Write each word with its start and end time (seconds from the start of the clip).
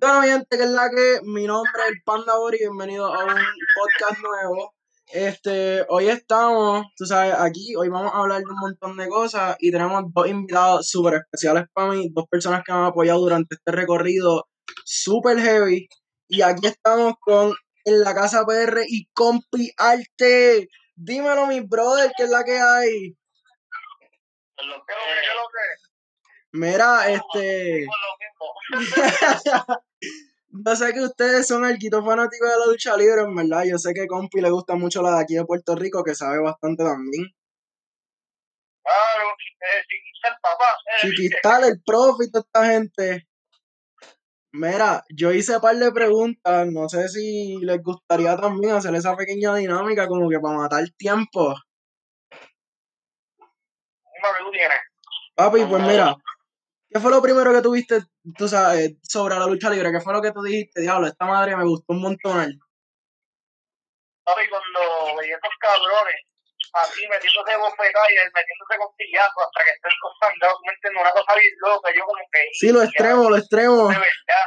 Bueno, 0.00 0.20
mi 0.20 0.28
gente, 0.28 0.56
que 0.56 0.62
es 0.62 0.70
la 0.70 0.88
que 0.90 1.20
mi 1.24 1.44
nombre 1.44 1.82
es 1.90 2.02
Panda 2.04 2.36
Bori, 2.36 2.58
bienvenido 2.58 3.06
a 3.06 3.24
un 3.24 3.34
podcast 3.74 4.20
nuevo. 4.20 4.72
Este, 5.08 5.84
hoy 5.88 6.08
estamos, 6.08 6.86
tú 6.96 7.04
sabes, 7.04 7.34
aquí, 7.36 7.74
hoy 7.74 7.88
vamos 7.88 8.12
a 8.14 8.18
hablar 8.18 8.38
de 8.38 8.48
un 8.48 8.60
montón 8.60 8.96
de 8.96 9.08
cosas 9.08 9.56
y 9.58 9.72
tenemos 9.72 10.04
dos 10.14 10.28
invitados 10.28 10.88
súper 10.88 11.14
especiales 11.14 11.64
para 11.72 11.90
mí, 11.90 12.10
dos 12.12 12.26
personas 12.30 12.62
que 12.64 12.72
me 12.72 12.78
han 12.78 12.84
apoyado 12.84 13.18
durante 13.18 13.56
este 13.56 13.72
recorrido 13.72 14.46
súper 14.84 15.40
heavy. 15.40 15.88
Y 16.28 16.42
aquí 16.42 16.68
estamos 16.68 17.14
con 17.18 17.52
En 17.84 18.00
la 18.00 18.14
Casa 18.14 18.44
PR 18.46 18.84
y 18.86 19.08
Compi 19.12 19.72
Arte. 19.76 20.68
Dímelo, 20.94 21.48
mi 21.48 21.60
brother, 21.60 22.12
¿qué 22.16 22.22
es 22.22 22.30
la 22.30 22.44
que 22.44 22.60
hay? 22.60 23.16
Mira, 26.52 27.10
este. 27.10 27.84
Yo 30.50 30.76
sé 30.76 30.92
que 30.92 31.00
ustedes 31.00 31.46
son 31.46 31.64
alquitos 31.64 32.04
fanáticos 32.04 32.48
de 32.48 32.58
la 32.58 32.66
lucha 32.66 32.96
libre, 32.96 33.22
en 33.22 33.34
verdad. 33.34 33.64
Yo 33.64 33.78
sé 33.78 33.92
que 33.92 34.06
Compi 34.06 34.40
le 34.40 34.50
gusta 34.50 34.74
mucho 34.74 35.02
la 35.02 35.16
de 35.16 35.22
aquí 35.22 35.34
de 35.34 35.44
Puerto 35.44 35.74
Rico, 35.76 36.02
que 36.02 36.14
sabe 36.14 36.40
bastante 36.40 36.84
también. 36.84 37.26
Claro, 38.82 39.28
eh, 39.30 39.82
Chiquistal, 39.88 40.38
papá. 40.40 40.76
Eh, 40.86 41.00
Chiquistal, 41.02 41.64
el 41.64 41.82
profe 41.84 42.24
y 42.24 42.30
toda 42.30 42.44
esta 42.46 42.66
gente. 42.66 43.28
Mira, 44.52 45.04
yo 45.14 45.32
hice 45.32 45.56
un 45.56 45.60
par 45.60 45.76
de 45.76 45.92
preguntas. 45.92 46.66
No 46.68 46.88
sé 46.88 47.08
si 47.08 47.58
les 47.60 47.82
gustaría 47.82 48.34
también 48.36 48.74
hacer 48.74 48.94
esa 48.94 49.14
pequeña 49.14 49.54
dinámica, 49.54 50.08
como 50.08 50.30
que 50.30 50.40
para 50.40 50.56
matar 50.56 50.84
tiempo. 50.96 51.54
Papi, 55.34 55.64
pues 55.66 55.82
mira, 55.82 56.16
¿qué 56.90 57.00
fue 57.00 57.10
lo 57.10 57.22
primero 57.22 57.52
que 57.52 57.62
tuviste, 57.62 58.00
tú 58.36 58.48
sabes, 58.48 58.92
sobre 59.02 59.36
la 59.36 59.46
lucha 59.46 59.70
libre? 59.70 59.92
¿Qué 59.92 60.00
fue 60.00 60.12
lo 60.12 60.22
que 60.22 60.32
tú 60.32 60.42
dijiste? 60.42 60.80
Diablo, 60.80 61.06
esta 61.06 61.26
madre 61.26 61.56
me 61.56 61.64
gustó 61.64 61.92
un 61.92 62.02
montón. 62.02 62.58
Papi, 64.24 64.48
cuando 64.48 65.16
veía 65.18 65.36
estos 65.36 65.52
cabrones 65.60 66.28
así 66.74 67.00
metiéndose 67.08 67.56
bofetadas 67.56 68.10
y 68.10 68.14
metiéndose 68.34 68.76
con 68.78 68.94
pillazos 68.96 69.42
hasta 69.46 69.64
que 69.64 69.70
estén 69.70 69.92
cosandados, 70.02 70.58
¿me 70.66 70.72
entiendes? 70.74 71.00
Una 71.02 71.12
cosa 71.12 71.34
bien 71.34 71.54
loca, 71.60 71.88
yo 71.96 72.04
como 72.04 72.24
que... 72.32 72.40
Sí, 72.52 72.72
lo 72.72 72.82
extremo, 72.82 73.30
lo 73.30 73.36
extremo. 73.36 73.88
De 73.88 73.94
verdad. 73.94 74.46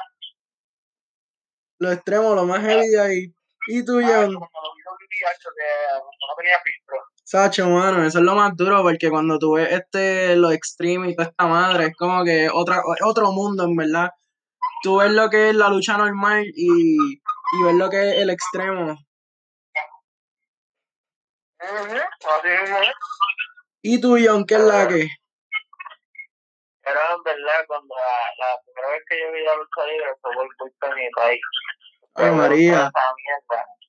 Lo 1.79 1.91
extremo, 1.91 2.35
lo 2.35 2.45
más 2.45 2.61
heavy 2.61 2.89
de 2.89 3.01
ahí. 3.01 3.33
¿Y 3.67 3.85
tú, 3.85 3.99
Ah, 3.99 4.05
John? 4.05 4.33
Cuando 4.37 4.59
lo 4.61 4.75
vi 4.75 4.81
en 4.81 5.07
VIH, 5.09 5.49
que 5.57 5.67
no 5.97 6.35
tenía 6.37 6.59
filtro. 6.61 6.97
Sacho, 7.31 7.69
mano, 7.69 8.03
eso 8.03 8.17
es 8.17 8.25
lo 8.25 8.35
más 8.35 8.57
duro 8.57 8.83
porque 8.83 9.09
cuando 9.09 9.39
tú 9.39 9.53
ves 9.53 9.71
este, 9.71 10.35
lo 10.35 10.51
extreme 10.51 11.11
y 11.11 11.15
toda 11.15 11.29
esta 11.29 11.47
madre, 11.47 11.85
es 11.85 11.95
como 11.95 12.25
que 12.25 12.49
otra, 12.51 12.83
otro 13.05 13.31
mundo, 13.31 13.63
en 13.63 13.77
verdad. 13.77 14.09
Tú 14.83 14.97
ves 14.97 15.11
lo 15.11 15.29
que 15.29 15.47
es 15.47 15.55
la 15.55 15.69
lucha 15.69 15.97
normal 15.97 16.43
y, 16.43 16.97
y 16.97 17.63
ves 17.63 17.75
lo 17.75 17.89
que 17.89 18.09
es 18.09 18.17
el 18.17 18.31
extremo. 18.31 18.97
¿Y 23.81 24.01
tú, 24.01 24.17
John, 24.21 24.45
qué 24.45 24.55
es 24.55 24.61
la 24.65 24.89
que? 24.89 25.07
Era 26.83 27.13
en 27.15 27.23
verdad 27.23 27.63
cuando 27.65 27.95
la, 27.95 28.45
la 28.45 28.61
primera 28.65 28.89
vez 28.89 29.03
que 29.07 29.21
yo 29.21 29.31
vi 29.31 29.41
la 29.45 29.55
lucha 29.55 29.85
libre 29.85 30.07
fue 30.21 30.33
por 30.33 30.55
culpa 30.57 30.89
de 30.89 30.95
mi 30.95 31.09
país. 31.11 31.41
Ay, 32.15 32.31
María. 32.31 32.91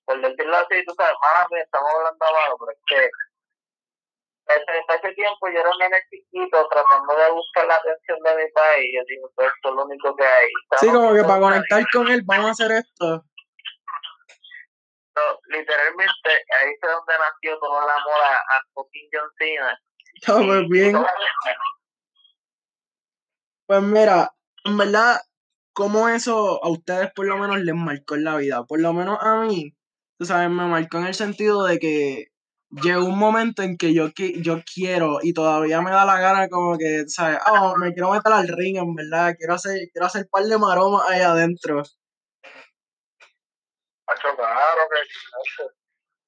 Por 0.05 0.21
decirlo 0.21 0.57
así, 0.57 0.85
tú 0.87 0.95
sabes, 0.97 1.17
estamos 1.65 1.91
hablando 1.93 2.25
abajo, 2.25 2.57
pero 2.61 2.71
es 2.71 2.79
que 2.87 3.11
ese, 4.47 4.85
ese 4.89 5.15
tiempo 5.15 5.49
yo 5.49 5.61
era 5.61 5.71
un 5.71 5.79
nene 5.79 5.97
chiquito 6.11 6.69
tratando 6.69 7.15
de 7.17 7.31
buscar 7.31 7.67
la 7.67 7.77
atención 7.77 8.19
de 8.25 8.45
mi 8.45 8.51
país. 8.53 8.91
Yo 8.95 9.03
digo, 9.09 9.31
pues 9.35 9.49
esto 9.55 9.69
es 9.69 9.75
lo 9.75 9.85
único 9.85 10.17
que 10.17 10.25
hay. 10.25 10.49
Sí, 10.79 10.87
como 10.89 11.15
que 11.15 11.23
para 11.23 11.41
conectar 11.41 11.85
con 11.93 12.09
él, 12.09 12.23
vamos 12.25 12.47
a 12.47 12.51
hacer 12.51 12.73
esto. 12.73 13.25
liga, 15.15 15.39
Literalmente, 15.47 16.31
ahí 16.61 16.71
fue 16.81 16.91
donde 16.91 17.13
nació 17.19 17.59
toda 17.61 17.87
la 17.87 17.99
moda 18.05 18.37
a 18.37 18.63
fucking 18.75 19.09
John 19.13 19.31
Cena. 19.39 19.81
Está 20.15 20.39
muy 20.39 20.69
bien. 20.69 20.97
Pues 23.67 23.83
mira, 23.83 24.31
en 24.65 24.77
verdad, 24.77 25.21
¿cómo 25.73 26.09
eso 26.09 26.63
a 26.63 26.69
ustedes 26.69 27.11
por 27.15 27.27
lo 27.27 27.39
menos 27.39 27.61
les 27.61 27.75
marcó 27.75 28.17
en 28.17 28.25
la 28.25 28.37
vida? 28.37 28.65
Por 28.65 28.81
lo 28.81 28.93
menos 28.93 29.19
a 29.21 29.37
mí, 29.37 29.75
tú 30.19 30.27
sabes, 30.27 30.51
me 30.51 30.67
marcó 30.67 30.99
en 30.99 31.07
el 31.07 31.15
sentido 31.15 31.65
de 31.65 31.79
que 31.79 32.32
llegó 32.73 33.05
un 33.05 33.19
momento 33.19 33.63
en 33.63 33.77
que 33.77 33.93
yo, 33.93 34.09
yo 34.17 34.63
quiero 34.63 35.19
y 35.23 35.35
todavía 35.35 35.83
me 35.83 35.91
da 35.91 36.05
la 36.05 36.19
gana 36.19 36.49
como 36.49 36.79
que, 36.79 37.05
¿sabes? 37.07 37.39
Ah, 37.45 37.75
me 37.77 37.93
quiero 37.93 38.11
meter 38.11 38.33
al 38.33 38.49
ring, 38.49 38.79
en 38.79 38.95
verdad, 38.95 39.35
quiero 39.37 39.55
hacer, 39.55 39.89
quiero 39.93 40.07
hacer 40.07 40.27
par 40.31 40.45
de 40.45 40.59
maromas 40.59 41.09
ahí 41.09 41.21
adentro. 41.21 41.83
Macho, 44.09 44.37
claro 44.37 44.89
que 44.91 44.97
sí. 45.09 45.63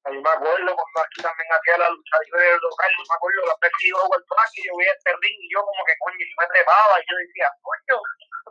Ahí 0.06 0.20
me 0.20 0.28
acuerdo 0.28 0.68
cuando 0.76 1.00
aquí 1.00 1.22
también 1.22 1.48
hacía 1.48 1.78
la 1.78 1.88
lucha 1.88 2.18
libre 2.26 2.60
local, 2.60 2.90
yo 2.92 3.04
me 3.08 3.16
acuerdo 3.16 3.40
la 3.48 3.56
vez 3.62 3.72
que 3.80 3.88
a 3.88 4.04
World 4.04 4.26
Track 4.28 4.52
y 4.52 4.66
yo 4.68 4.76
veía 4.76 4.92
este 4.92 5.10
ring 5.16 5.38
y 5.40 5.48
yo 5.48 5.64
como 5.64 5.80
que 5.86 5.96
coño, 5.96 6.20
yo 6.20 6.36
me 6.36 6.46
trepaba 6.52 7.00
y 7.00 7.04
yo 7.08 7.16
decía, 7.24 7.48
coño, 7.64 7.96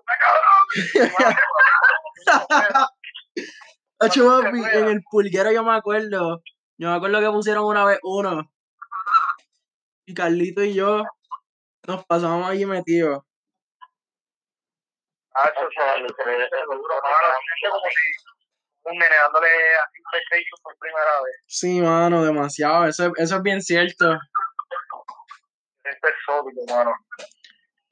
está 0.01 0.17
cabrón. 0.17 0.65
Ocho, 4.01 4.21
papi, 4.41 4.65
en 4.81 4.87
el 4.97 5.03
pulguero 5.03 5.51
yo 5.51 5.63
me 5.63 5.77
acuerdo, 5.77 6.41
yo 6.77 6.89
me 6.89 6.95
acuerdo 6.95 7.19
que 7.19 7.29
pusieron 7.29 7.65
una 7.65 7.85
vez 7.85 7.99
uno 8.03 8.49
y 10.05 10.13
Carlito 10.13 10.63
y 10.63 10.73
yo 10.73 11.03
nos 11.87 12.05
pasamos 12.05 12.49
allí 12.49 12.65
metidos. 12.65 13.23
Macho, 15.33 15.65
o 15.65 15.71
sea, 15.71 15.97
lo 15.97 16.07
que 16.07 16.21
es 16.21 16.49
seguro, 16.49 16.95
como 17.01 17.79
si 17.89 18.33
un 18.83 18.97
nene 18.97 19.15
dándole 19.15 19.47
así 19.47 19.99
un 19.99 20.03
PlayStation 20.11 20.59
por 20.61 20.77
primera 20.77 21.21
vez. 21.23 21.35
Sí, 21.47 21.81
mano, 21.81 22.23
demasiado. 22.23 22.85
Eso, 22.85 23.11
eso 23.15 23.35
es 23.37 23.41
bien 23.41 23.61
cierto. 23.61 24.13
Es 25.83 25.95
exótico, 25.95 26.61
mano. 26.69 26.93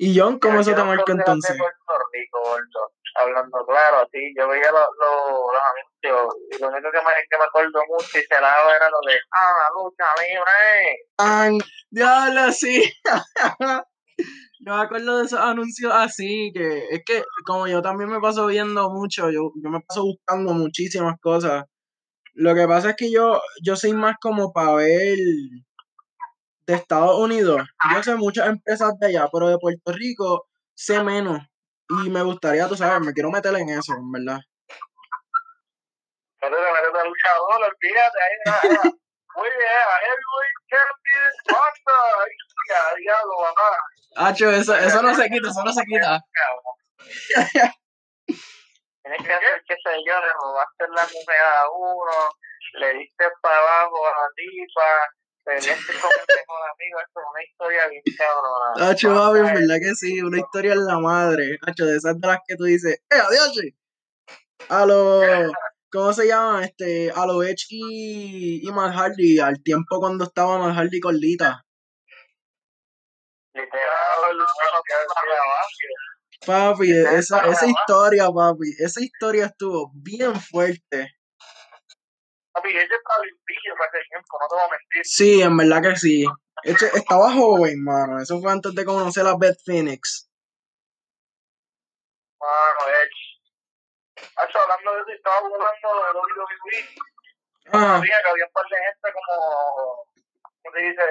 ¿Y 0.04 0.18
John, 0.18 0.40
cómo 0.40 0.56
marcó 0.56 0.64
soy 0.64 0.74
de 0.74 1.12
entonces? 1.12 1.56
Puerto 1.60 2.10
Rico, 2.12 2.40
gordo. 2.44 2.92
Hablando 3.14 3.66
claro, 3.68 4.08
sí, 4.12 4.34
yo 4.36 4.48
veía 4.48 4.72
los, 4.72 4.88
los, 5.00 5.54
los 5.54 5.62
anuncios 5.70 6.36
y 6.50 6.60
lo 6.60 6.70
único 6.70 6.92
que 6.92 6.98
me, 6.98 7.14
que 7.30 7.38
me 7.38 7.44
acuerdo 7.44 7.80
mucho 7.88 8.18
y 8.18 8.22
se 8.24 8.34
daba 8.34 8.76
era 8.76 8.90
lo 8.90 8.98
de, 9.06 9.20
ah, 9.32 9.54
la 9.62 9.70
lucha 9.76 10.06
libre. 10.24 10.98
¡An! 11.20 11.58
¡Diablo, 11.92 12.52
sí! 12.52 12.92
yo 14.66 14.76
me 14.76 14.82
acuerdo 14.82 15.20
de 15.20 15.26
esos 15.26 15.40
anuncios 15.40 15.94
así, 15.94 16.52
que 16.52 16.88
es 16.90 17.04
que 17.06 17.24
como 17.46 17.68
yo 17.68 17.84
también 17.84 18.10
me 18.10 18.20
paso 18.20 18.48
viendo 18.48 18.90
mucho, 18.90 19.30
yo, 19.30 19.52
yo 19.62 19.70
me 19.70 19.82
paso 19.82 20.02
buscando 20.02 20.54
muchísimas 20.54 21.20
cosas. 21.22 21.66
Lo 22.34 22.56
que 22.56 22.68
pasa 22.68 22.92
es 22.92 22.96
que 22.96 23.12
yo, 23.12 23.40
yo 23.64 23.76
soy 23.76 23.94
más 23.94 24.16
como 24.20 24.52
para 24.52 24.74
ver 24.74 25.20
de 26.66 26.74
Estados 26.74 27.18
Unidos. 27.18 27.62
Yo 27.94 28.04
sé 28.04 28.16
muchas 28.16 28.48
empresas 28.48 28.98
de 29.00 29.08
allá, 29.08 29.28
pero 29.32 29.50
de 29.50 29.58
Puerto 29.58 29.92
Rico 29.92 30.48
sé 30.74 31.02
menos. 31.04 31.40
Y 31.90 32.10
me 32.10 32.24
gustaría, 32.24 32.68
tú 32.68 32.76
sabes, 32.76 33.06
me 33.06 33.14
quiero 33.14 33.30
meter 33.30 33.54
en 33.56 33.70
eso, 33.70 33.94
en 33.94 34.12
verdad. 34.12 34.40
Pero 36.40 36.56
de 36.58 36.64
luchador, 37.06 37.64
olvídate, 37.64 38.18
ahí 38.22 38.36
muy 39.36 39.50
bien, 39.50 39.70
heavyweight 40.02 40.58
champion, 40.70 41.32
diablo. 42.98 43.34
Hacho, 44.16 44.50
eso, 44.50 44.76
eso 44.76 45.02
no 45.02 45.14
se 45.14 45.30
quita, 45.30 45.50
eso 45.50 45.64
no 45.64 45.72
se 45.72 45.84
quita. 45.84 46.20
Tienes 49.04 49.28
que 49.28 49.34
hacer, 49.34 49.64
qué 49.68 49.76
sé 49.84 49.92
yo, 50.06 50.20
le 50.20 50.34
robaste 50.34 50.86
la 50.90 51.04
mujer 51.04 51.42
a 51.42 51.70
uno, 51.72 52.30
le 52.74 52.94
diste 52.94 53.26
para 53.42 53.58
abajo 53.58 54.08
a 54.08 54.10
la 54.10 54.28
tipa, 54.36 55.10
peleaste 55.44 55.94
con 56.00 56.12
el 56.12 56.26
mejor 56.38 56.62
amigo, 56.74 57.00
esto 57.00 57.20
es 57.20 57.26
una 57.32 57.44
historia 57.44 57.88
bien 57.88 58.04
cabrona. 58.18 58.90
Hacho, 58.90 59.16
papi, 59.16 59.40
en 59.40 59.68
verdad 59.68 59.80
que 59.82 59.96
sí, 59.96 60.22
una 60.22 60.40
historia 60.40 60.74
en 60.74 60.86
la 60.86 61.00
madre. 61.00 61.58
Hacho, 61.62 61.86
de 61.86 61.98
esas 61.98 62.20
de 62.20 62.28
las 62.28 62.40
que 62.48 62.56
tú 62.56 62.66
dices, 62.66 63.02
¡eh, 63.10 63.16
adiós! 63.16 63.54
che". 63.54 63.76
A 64.70 64.86
los, 64.86 65.52
¿cómo 65.92 66.14
se 66.14 66.28
llama? 66.28 66.64
Este, 66.64 67.12
a 67.12 67.26
los 67.26 67.46
Edge 67.46 67.66
y, 67.70 68.68
y 68.68 68.72
Matt 68.72 68.96
Hardy, 68.96 69.40
al 69.40 69.62
tiempo 69.64 70.00
cuando 70.00 70.26
estaba 70.26 70.58
Matt 70.60 70.76
Hardy 70.78 71.00
con 71.00 71.18
Lita. 71.18 71.66
Literal, 73.54 74.38
no 74.38 74.46
Papi, 76.46 76.92
esa, 76.92 77.48
esa 77.48 77.68
historia, 77.68 78.28
papi, 78.32 78.74
esa 78.80 79.02
historia 79.04 79.46
estuvo 79.46 79.92
bien 79.94 80.34
fuerte. 80.40 81.21
Papi, 82.54 82.70
ese 82.70 82.96
estaba 82.96 83.24
limpio 83.24 83.76
para 83.78 83.90
ese 84.00 84.10
tiempo, 84.10 84.38
no 84.40 84.48
te 84.48 84.56
voy 84.56 84.64
a 84.64 84.72
mentir. 84.72 85.06
Sí, 85.06 85.42
en 85.42 85.58
verdad 85.58 85.82
que 85.82 85.96
sí. 85.96 86.26
Este, 86.64 86.86
estaba 86.98 87.32
joven, 87.32 87.84
mano. 87.84 88.22
Eso 88.22 88.40
fue 88.42 88.52
antes 88.52 88.76
de 88.76 88.86
conocer 88.86 89.26
a 89.26 89.38
Beth 89.38 89.58
Phoenix. 89.66 90.30
Mano, 92.40 92.90
Edge. 92.90 93.32
Hacho, 94.36 94.60
hablando 94.60 94.94
de 94.94 95.02
eso, 95.02 95.12
estaba 95.12 95.38
hablando 95.38 95.60
de 95.62 96.20
WWE. 96.20 97.12
Ah, 97.74 97.98
Sabía 97.98 98.18
que 98.24 98.30
había 98.30 98.46
un 98.46 98.52
par 98.52 98.66
de 98.66 98.78
gente 98.78 99.14
como, 99.14 100.06
¿cómo 100.42 100.76
se 100.76 100.82
dice? 100.84 101.02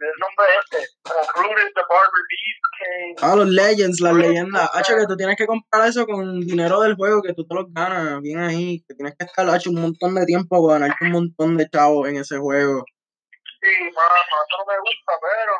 El 0.00 0.18
nombre 0.18 0.46
este, 0.60 0.88
como 1.02 1.48
Brutus 1.48 1.72
the 1.74 1.82
Barber 1.88 2.22
Beefcake. 2.28 3.22
Ah, 3.22 3.36
los 3.36 3.48
Legends, 3.48 4.00
las 4.00 4.14
leyendas. 4.14 4.70
Hacho, 4.74 4.96
que 4.96 5.06
tú 5.06 5.16
tienes 5.16 5.36
que 5.36 5.46
comprar 5.46 5.88
eso 5.88 6.06
con 6.06 6.40
dinero 6.40 6.80
del 6.80 6.94
juego, 6.94 7.22
que 7.22 7.34
tú 7.34 7.46
te 7.46 7.54
los 7.54 7.66
ganas 7.72 8.20
bien 8.20 8.40
ahí. 8.40 8.84
Que 8.86 8.94
tienes 8.94 9.14
que 9.18 9.24
estar 9.24 9.48
hecho 9.54 9.70
un 9.70 9.80
montón 9.80 10.14
de 10.14 10.26
tiempo 10.26 10.66
para 10.66 10.80
ganarte 10.80 11.04
un 11.04 11.12
montón 11.12 11.56
de 11.56 11.68
chavos 11.68 12.08
en 12.08 12.16
ese 12.16 12.38
juego. 12.38 12.84
Sí, 13.60 13.72
mano, 13.84 14.14
eso 14.16 14.56
no 14.58 14.72
me 14.72 14.78
gusta, 14.78 15.12
pero. 15.20 15.52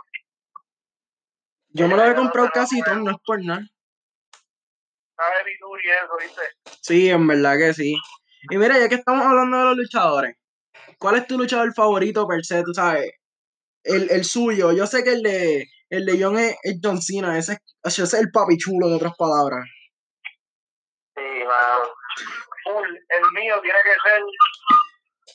Yo 1.71 1.89
me 1.89 1.97
lo 1.97 2.05
he 2.05 2.15
comprado 2.15 2.51
casi 2.53 2.83
todo, 2.83 2.97
no 2.97 3.11
es 3.11 3.17
por 3.25 3.45
nada. 3.45 3.63
Duty 5.61 5.89
eso, 5.89 6.17
¿viste? 6.21 6.43
Sí, 6.83 7.11
en 7.11 7.27
verdad 7.27 7.57
que 7.57 7.75
sí. 7.75 7.97
Y 8.51 8.59
mira, 8.59 8.79
ya 8.79 8.89
que 8.89 8.97
estamos 8.97 9.25
hablando 9.25 9.59
de 9.59 9.65
los 9.65 9.77
luchadores, 9.77 10.37
¿cuál 10.99 11.17
es 11.17 11.27
tu 11.27 11.39
luchador 11.39 11.73
favorito 11.75 12.27
per 12.29 12.45
se? 12.45 12.63
Tú 12.63 12.75
sabes, 12.75 13.13
el, 13.87 14.11
el 14.11 14.25
suyo. 14.25 14.73
Yo 14.73 14.87
sé 14.87 15.03
que 15.05 15.13
el 15.13 15.23
de, 15.23 15.67
el 15.91 16.05
de 16.05 16.23
John 16.23 16.39
es, 16.39 16.57
es 16.63 16.79
John 16.83 17.01
Cena, 17.01 17.39
ese, 17.39 17.59
ese 17.83 18.03
es 18.03 18.15
el 18.15 18.31
papi 18.31 18.57
chulo, 18.57 18.89
en 18.89 18.95
otras 18.95 19.13
palabras. 19.17 19.65
Sí, 21.15 21.23
mano. 21.23 21.91
Full. 22.65 22.89
El 23.09 23.23
mío 23.33 23.61
tiene 23.63 23.79
que 23.85 23.91
ser 23.91 24.23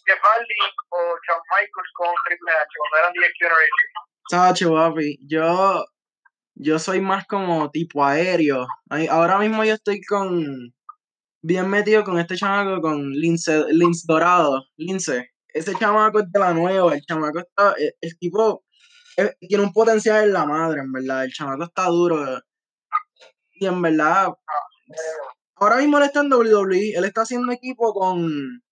Jeff 0.06 0.20
Hardy 0.22 0.60
o 0.90 0.98
Shawn 0.98 1.42
Michaels 1.50 1.92
con 1.94 2.10
Triple 2.26 2.52
H, 2.52 2.68
cuando 2.78 2.98
eran 2.98 3.14
The 3.14 3.32
Generation. 3.40 3.90
Sacho, 4.30 4.74
papi, 4.74 5.18
yo, 5.28 5.86
yo 6.56 6.80
soy 6.80 7.02
más 7.02 7.26
como 7.26 7.72
tipo 7.72 8.04
aéreo. 8.04 8.68
Ahora 9.10 9.38
mismo 9.40 9.64
yo 9.64 9.74
estoy 9.74 10.02
con 10.02 10.74
bien 11.42 11.70
metido 11.70 12.04
con 12.04 12.20
este 12.20 12.36
chamaco, 12.36 12.82
con 12.82 13.12
Lince, 13.12 13.66
Lince 13.70 14.06
Dorado, 14.08 14.66
Lince. 14.78 15.32
Ese 15.54 15.76
chamaco 15.76 16.20
es 16.20 16.32
de 16.32 16.40
la 16.40 16.54
nueva, 16.54 16.94
el 16.94 17.02
chamaco 17.02 17.40
está, 17.40 17.74
el, 17.78 17.94
el 18.00 18.18
tipo 18.18 18.64
tiene 19.40 19.64
un 19.64 19.74
potencial 19.74 20.24
en 20.24 20.34
la 20.34 20.46
madre, 20.46 20.82
en 20.82 20.92
verdad. 20.92 21.26
El 21.26 21.34
chamaco 21.34 21.64
está 21.64 21.86
duro. 21.88 22.42
Y 23.54 23.66
en 23.66 23.82
verdad, 23.82 24.30
ahora 25.56 25.78
mismo 25.78 25.98
él 25.98 26.06
está 26.06 26.22
en 26.22 26.34
WWE, 26.34 26.94
él 26.96 27.06
está 27.06 27.22
haciendo 27.22 27.52
equipo 27.52 27.94
con, 27.94 28.64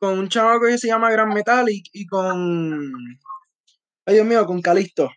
con 0.00 0.18
un 0.18 0.28
chamaco 0.28 0.66
que 0.66 0.78
se 0.78 0.88
llama 0.88 1.10
Gran 1.10 1.28
Metallic 1.28 1.86
y 1.92 2.06
con, 2.06 2.92
ay 4.06 4.14
Dios 4.14 4.26
mío, 4.26 4.44
con 4.46 4.60
Calisto. 4.60 5.10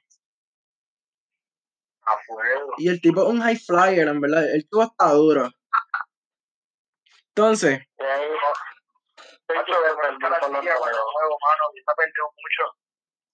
Y 2.77 2.87
el 2.89 3.01
tipo 3.01 3.23
es 3.23 3.29
un 3.29 3.41
high 3.41 3.57
flyer, 3.57 4.07
en 4.07 4.21
verdad. 4.21 4.53
El 4.53 4.63
tipo 4.63 4.83
está 4.83 5.11
duro. 5.13 5.49
Entonces, 7.29 7.79
Y 7.79 8.03
Macho, 9.55 9.81
de 9.81 9.89
mano, 9.95 10.57
y 11.73 11.79
está 11.79 11.94
mucho. 11.95 12.63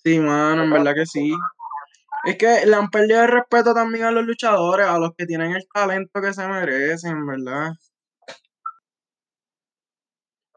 sí, 0.04 0.19
mano, 0.19 0.63
en 0.63 0.71
verdad 0.71 0.94
que 0.94 1.06
sí. 1.06 1.33
Es 2.25 2.38
que 2.38 2.65
le 2.65 2.75
han 2.75 2.89
perdido 2.89 3.24
el 3.24 3.30
respeto 3.30 3.74
también 3.74 4.06
a 4.06 4.12
los 4.12 4.24
luchadores, 4.24 4.88
a 4.88 4.98
los 4.98 5.12
que 5.18 5.25
tienen 5.25 5.56
el 5.56 5.68
talento 5.74 6.21
que 6.21 6.33
se 6.33 6.48
merecen, 6.48 7.12
en 7.12 7.27
verdad. 7.27 7.71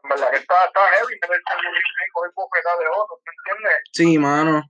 En 0.03 0.09
verdad 0.09 0.29
que 0.29 0.37
está, 0.37 0.55
heavy, 0.91 1.19
coger 2.33 2.63
de 2.63 2.87
otro, 2.87 3.19
¿me 3.25 3.31
entiendes? 3.51 3.81
Sí, 3.91 4.17
mano. 4.17 4.63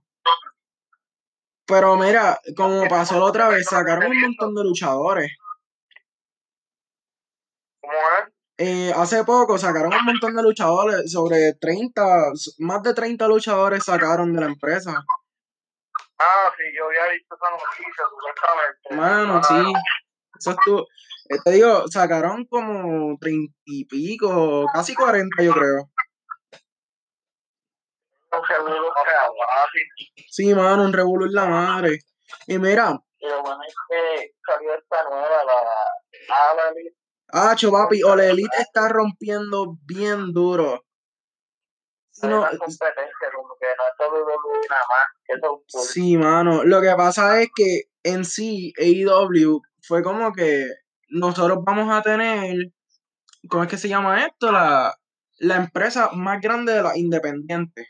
Pero 1.66 1.96
mira, 1.96 2.40
como 2.56 2.88
pasó 2.88 3.18
la 3.18 3.26
otra 3.26 3.48
vez, 3.48 3.66
sacaron 3.66 4.10
un 4.10 4.20
montón 4.22 4.54
de 4.54 4.64
luchadores. 4.64 5.30
¿Cómo 7.80 7.92
es? 7.92 8.37
Eh, 8.60 8.92
hace 8.96 9.22
poco 9.22 9.56
sacaron 9.56 9.94
un 9.94 10.04
montón 10.04 10.34
de 10.34 10.42
luchadores, 10.42 11.12
sobre 11.12 11.54
30, 11.54 12.02
más 12.58 12.82
de 12.82 12.92
30 12.92 13.28
luchadores 13.28 13.84
sacaron 13.84 14.32
de 14.34 14.40
la 14.40 14.46
empresa. 14.46 15.04
Ah, 16.18 16.52
sí, 16.56 16.64
yo 16.76 16.86
había 16.86 17.12
visto 17.12 17.36
esa 17.36 17.50
noticia, 17.52 18.04
supuestamente. 18.10 18.94
Mano, 18.96 19.40
Ah, 19.40 19.42
sí. 19.46 19.72
Eso 20.40 20.50
estuvo, 20.50 20.86
eh, 21.28 21.38
te 21.44 21.50
digo, 21.52 21.86
sacaron 21.86 22.46
como 22.46 23.16
30 23.20 23.54
y 23.64 23.84
pico, 23.84 24.66
casi 24.72 24.96
40 24.96 25.40
yo 25.44 25.52
creo. 25.52 25.90
Fácil. 28.30 29.86
Sí, 30.28 30.52
mano, 30.54 30.82
un 30.84 30.92
revuelo 30.92 31.26
en 31.26 31.32
la 31.32 31.46
madre. 31.46 32.00
Y 32.48 32.58
mira, 32.58 33.00
Y 33.20 33.28
lo 33.28 33.40
bueno 33.42 33.60
es 33.66 33.74
que 33.88 34.32
salió 34.44 34.74
esta 34.74 35.04
nueva, 35.04 35.44
la 35.44 36.50
Alalie. 36.50 36.97
Acho, 37.30 37.70
papi, 37.70 38.02
Ole 38.02 38.30
Elite 38.30 38.56
está 38.60 38.88
rompiendo 38.88 39.76
bien 39.86 40.32
duro. 40.32 40.84
No, 42.22 42.40
una 42.40 42.48
competencia, 42.50 43.28
como 43.34 43.54
que 43.60 43.66
no 43.76 43.84
es 43.84 43.96
todo 43.96 44.24
WWE 44.24 44.68
nada 44.68 44.82
más, 44.88 45.06
que 45.24 45.34
eso 45.34 45.62
es 45.66 45.72
cool. 45.72 45.82
sí, 45.82 46.16
mano. 46.16 46.64
Lo 46.64 46.80
que 46.80 46.92
pasa 46.96 47.40
es 47.40 47.48
que 47.54 47.82
en 48.02 48.24
sí, 48.24 48.72
AEW 48.78 49.60
fue 49.82 50.02
como 50.02 50.32
que 50.32 50.66
nosotros 51.10 51.58
vamos 51.64 51.90
a 51.92 52.02
tener, 52.02 52.56
¿cómo 53.48 53.64
es 53.64 53.70
que 53.70 53.78
se 53.78 53.88
llama 53.88 54.26
esto? 54.26 54.50
La, 54.52 54.94
la 55.38 55.56
empresa 55.56 56.10
más 56.12 56.40
grande 56.40 56.72
de 56.72 56.82
las 56.82 56.96
independientes. 56.96 57.86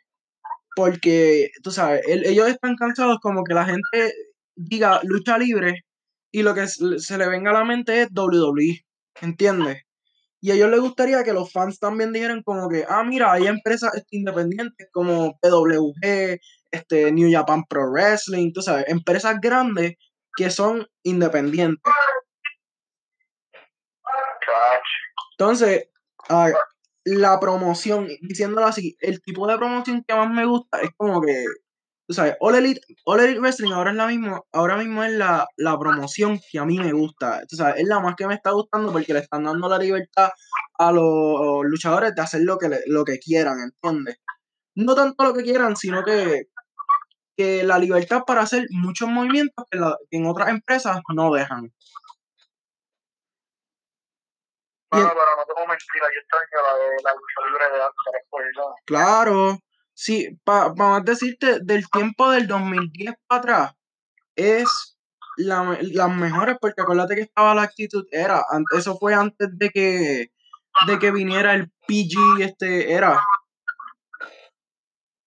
Porque, 0.77 1.51
tú 1.63 1.71
sabes, 1.71 2.03
el- 2.07 2.25
ellos 2.27 2.49
están 2.49 2.77
cansados 2.77 3.19
como 3.21 3.45
que 3.45 3.55
la 3.55 3.65
gente 3.67 4.15
diga 4.57 5.01
lucha 5.05 5.39
libre 5.39 5.85
y 6.31 6.43
lo 6.43 6.55
que 6.55 6.69
se 6.69 7.19
le 7.19 7.29
venga 7.29 7.51
a 7.51 7.55
la 7.55 7.65
mente 7.65 8.03
es 8.03 8.09
WWE, 8.15 8.85
¿entiendes? 9.23 9.83
Y 10.41 10.51
a 10.51 10.55
ellos 10.55 10.71
les 10.71 10.81
gustaría 10.81 11.25
que 11.25 11.33
los 11.33 11.53
fans 11.53 11.81
también 11.81 12.13
dijeran 12.13 12.43
como 12.43 12.69
que, 12.69 12.85
ah, 12.89 13.03
mira, 13.03 13.33
hay 13.33 13.47
empresas 13.47 13.95
este, 13.95 14.17
independientes 14.19 14.89
como 14.93 15.37
PWG, 15.41 16.39
este, 16.71 17.13
New 17.13 17.31
Japan 17.33 17.65
Pro 17.69 17.91
Wrestling, 17.91 18.53
tú 18.53 18.63
sabes, 18.63 18.85
empresas 18.89 19.37
grandes 19.41 19.97
que 20.37 20.51
son 20.51 20.87
independientes. 21.03 21.93
Entonces, 25.33 25.89
ah, 26.29 26.51
la 27.05 27.41
promoción, 27.41 28.09
diciéndolo 28.23 28.67
así, 28.67 28.97
el 29.01 29.21
tipo 29.23 29.47
de 29.49 29.57
promoción 29.57 30.05
que 30.07 30.15
más 30.15 30.31
me 30.31 30.47
gusta 30.47 30.81
es 30.81 30.91
como 30.97 31.21
que, 31.21 31.45
tú 32.09 32.15
sabes, 32.15 32.37
All 32.41 32.55
Elite, 32.55 32.81
All 33.05 33.21
Elite 33.21 33.39
Wrestling 33.39 33.71
ahora, 33.73 33.91
es 33.91 33.97
la 33.97 34.07
mismo, 34.07 34.47
ahora 34.53 34.77
mismo 34.79 35.05
es 35.05 35.13
la, 35.13 35.47
la 35.59 35.79
promoción 35.79 36.41
que 36.51 36.59
a 36.59 36.65
mí 36.65 36.79
me 36.79 36.93
gusta. 36.93 37.43
Tú 37.47 37.55
sabes, 37.57 37.77
es 37.83 37.87
la 37.87 38.01
más 38.01 38.17
que 38.17 38.27
me 38.27 38.33
está 38.35 38.51
gustando 38.53 38.91
porque 38.91 39.13
le 39.13 39.21
están 39.21 39.45
dando 39.45 39.69
la 39.69 39.77
libertad 39.79 40.31
a 40.79 40.91
los 40.91 41.65
luchadores 41.65 42.15
de 42.15 42.23
hacer 42.23 42.41
lo 42.45 42.57
que, 42.59 42.71
le- 42.71 42.83
lo 42.87 43.05
que 43.05 43.19
quieran, 43.19 43.59
¿entiendes? 43.61 44.17
No 44.75 44.95
tanto 44.95 45.23
lo 45.23 45.35
que 45.35 45.43
quieran, 45.43 45.77
sino 45.77 46.03
que, 46.03 46.45
que 47.37 47.63
la 47.63 47.79
libertad 47.79 48.23
para 48.27 48.41
hacer 48.41 48.67
muchos 48.71 49.09
movimientos 49.11 49.67
que, 49.71 49.79
la- 49.79 49.99
que 50.11 50.17
en 50.17 50.27
otras 50.27 50.49
empresas 50.49 51.01
no 51.15 51.31
dejan. 51.35 51.71
Bueno, 54.91 55.09
en- 55.09 55.13
pero 55.15 55.37
no 55.37 55.45
tengo 55.45 55.67
mentira, 55.69 56.07
yo 56.15 56.21
extraño 56.23 56.67
la 56.67 56.79
de 56.79 56.89
la 57.05 57.13
lucha 57.13 57.49
libre 57.51 57.77
de 57.77 57.83
antes, 57.83 58.13
recuerdo. 58.25 58.75
Claro, 58.87 59.59
sí, 59.99 60.39
para 60.45 60.73
más 60.75 61.05
decirte, 61.05 61.59
del 61.61 61.91
tiempo 61.91 62.31
del 62.31 62.47
2010 62.47 63.17
para 63.27 63.41
atrás, 63.41 63.75
es 64.37 64.97
la, 65.37 65.77
las 65.81 66.11
mejores, 66.15 66.57
porque 66.61 66.83
acuérdate 66.83 67.17
que 67.17 67.23
estaba 67.23 67.53
la 67.57 67.63
actitud, 67.63 68.07
era, 68.13 68.45
eso 68.77 68.97
fue 68.97 69.15
antes 69.15 69.49
de 69.59 69.71
que, 69.71 70.31
de 70.87 70.99
que 71.01 71.11
viniera 71.11 71.53
el 71.55 71.69
PG, 71.89 72.43
este, 72.43 72.93
era, 72.93 73.21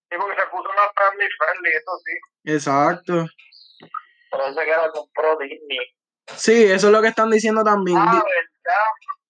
Sí, 0.10 0.18
porque 0.18 0.42
se 0.42 0.48
puso 0.48 0.70
una 0.70 0.92
family 0.96 1.30
friendly, 1.38 1.72
eso 1.72 1.92
sí. 2.06 2.54
exacto. 2.54 3.26
Parece 4.30 4.66
que 4.66 4.70
era 4.70 4.90
compró 4.92 5.38
Disney. 5.38 5.80
Sí, 6.36 6.64
eso 6.64 6.88
es 6.88 6.94
lo 6.94 7.02
que 7.02 7.08
están 7.10 7.30
diciendo 7.30 7.64
también. 7.64 7.98
Ah, 7.98 8.12
¿verdad? 8.12 9.21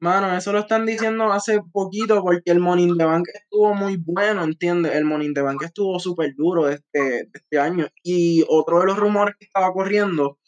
Mano, 0.00 0.36
eso 0.36 0.52
lo 0.52 0.60
están 0.60 0.84
diciendo 0.84 1.32
hace 1.32 1.60
poquito 1.72 2.22
porque 2.22 2.50
el 2.50 2.60
Money 2.60 2.84
in 2.84 2.98
the 2.98 3.04
Bank 3.04 3.24
estuvo 3.32 3.74
muy 3.74 3.96
bueno, 3.96 4.44
¿entiendes? 4.44 4.94
El 4.94 5.06
Money 5.06 5.28
in 5.28 5.34
the 5.34 5.40
Bank 5.40 5.62
estuvo 5.62 5.98
súper 5.98 6.34
duro 6.36 6.66
de 6.66 6.74
este, 6.74 7.00
de 7.00 7.30
este 7.32 7.58
año. 7.58 7.88
Y 8.02 8.44
otro 8.48 8.80
de 8.80 8.86
los 8.86 8.98
rumores 8.98 9.34
que 9.38 9.46
estaba 9.46 9.72
corriendo 9.72 10.38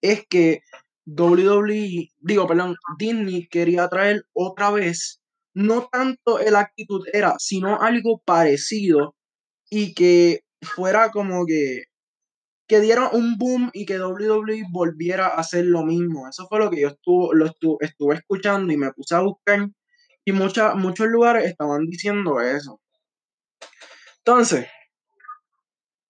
es 0.00 0.26
que 0.28 0.62
WWE, 1.06 2.08
digo, 2.20 2.46
perdón, 2.48 2.76
Disney 2.98 3.48
quería 3.48 3.88
traer 3.88 4.24
otra 4.32 4.70
vez, 4.70 5.22
no 5.54 5.88
tanto 5.90 6.40
el 6.40 6.56
actitud 6.56 7.04
era, 7.12 7.36
sino 7.38 7.80
algo 7.80 8.20
parecido 8.24 9.16
y 9.70 9.94
que 9.94 10.42
fuera 10.62 11.10
como 11.10 11.46
que 11.46 11.84
que 12.68 12.80
diera 12.80 13.08
un 13.10 13.36
boom 13.38 13.70
y 13.72 13.86
que 13.86 13.98
WWE 13.98 14.64
volviera 14.70 15.28
a 15.28 15.36
hacer 15.40 15.64
lo 15.64 15.84
mismo. 15.84 16.28
Eso 16.28 16.46
fue 16.48 16.58
lo 16.60 16.70
que 16.70 16.82
yo 16.82 16.88
estuvo, 16.88 17.32
lo 17.34 17.46
estu- 17.46 17.78
estuve 17.80 18.16
escuchando 18.16 18.72
y 18.72 18.76
me 18.76 18.92
puse 18.92 19.14
a 19.14 19.20
buscar 19.20 19.68
y 20.24 20.32
mucha- 20.32 20.74
muchos 20.74 21.06
lugares 21.08 21.46
estaban 21.46 21.86
diciendo 21.86 22.40
eso. 22.40 22.80
Entonces, 24.18 24.66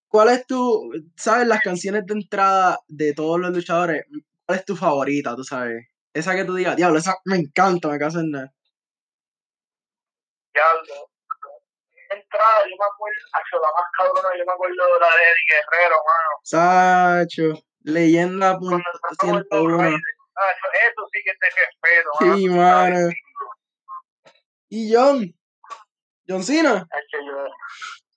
¿cuál 0.08 0.28
es 0.30 0.46
tu, 0.46 0.90
sabes, 1.16 1.46
las 1.46 1.60
canciones 1.62 2.04
de 2.06 2.14
entrada 2.14 2.78
de 2.88 3.14
todos 3.14 3.38
los 3.40 3.50
luchadores? 3.54 4.04
¿Cuál 4.46 4.58
es 4.58 4.64
tu 4.64 4.76
favorita, 4.76 5.36
tú 5.36 5.44
sabes? 5.44 5.86
Esa 6.12 6.34
que 6.34 6.44
tú 6.44 6.54
digas, 6.54 6.76
diablo, 6.76 6.98
esa 6.98 7.14
me 7.24 7.36
encanta, 7.36 7.88
me 7.88 7.98
caso 7.98 8.20
en 8.20 8.30
nada. 8.32 8.52
Diablo. 10.54 11.08
Entra 12.38 12.47
entrada, 12.47 12.71
yo 12.71 12.76
me 12.78 12.87
acuerdo, 12.87 13.18
hecho, 13.35 13.57
la 13.59 13.71
más 13.75 13.88
cabrona, 13.97 14.38
yo 14.38 14.45
me 14.47 14.52
acuerdo 14.52 14.95
de 14.95 15.00
la 15.00 15.07
de 15.09 15.23
Eddie 15.23 15.47
Guerrero, 15.49 15.97
mano. 16.07 16.33
Sacho, 16.45 17.62
leyenda 17.83 18.50
el 18.52 19.16
101. 19.21 19.78
Raider. 19.78 20.00
Ah, 20.37 20.52
eso, 20.87 21.09
sí 21.12 21.21
que 21.25 21.33
te 21.35 21.47
respeto, 21.47 22.11
mano. 22.21 22.37
Sí, 22.37 22.49
mano. 22.49 23.11
Y 24.68 24.95
John, 24.95 25.35
John 26.28 26.42
Cena. 26.45 26.87
Hecho, 26.95 27.18
yo, 27.26 27.47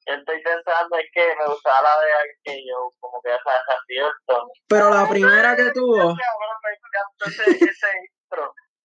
yo 0.06 0.14
estoy 0.14 0.42
pensando 0.44 0.98
es 0.98 1.10
que 1.14 1.36
me 1.40 1.46
gustaba 1.48 1.82
la 1.82 2.06
de 2.06 2.12
aquello, 2.14 2.92
como 3.00 3.22
que 3.24 3.30
esa, 3.32 3.64
Houston. 3.88 4.50
Pero 4.68 4.90
la 4.92 5.10
primera 5.10 5.56
que 5.56 5.72
tuvo, 5.72 6.16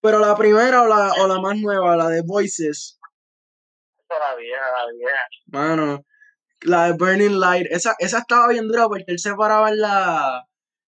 pero 0.01 0.19
la 0.19 0.35
primera 0.35 0.81
o 0.81 0.87
la, 0.87 1.13
o 1.19 1.27
la 1.27 1.39
más 1.39 1.57
nueva, 1.57 1.95
la 1.95 2.07
de 2.07 2.23
Voices. 2.25 2.96
La 4.09 4.35
vieja, 4.35 4.61
la 4.71 4.85
vieja. 4.97 5.19
Mano, 5.47 6.03
la 6.61 6.85
de 6.87 6.93
Burning 6.93 7.39
Light, 7.39 7.67
esa, 7.69 7.95
esa 7.99 8.19
estaba 8.19 8.47
bien 8.49 8.67
dura 8.67 8.87
porque 8.87 9.03
él 9.07 9.19
se 9.19 9.33
paraba 9.35 9.69
en 9.69 9.79
la, 9.81 10.43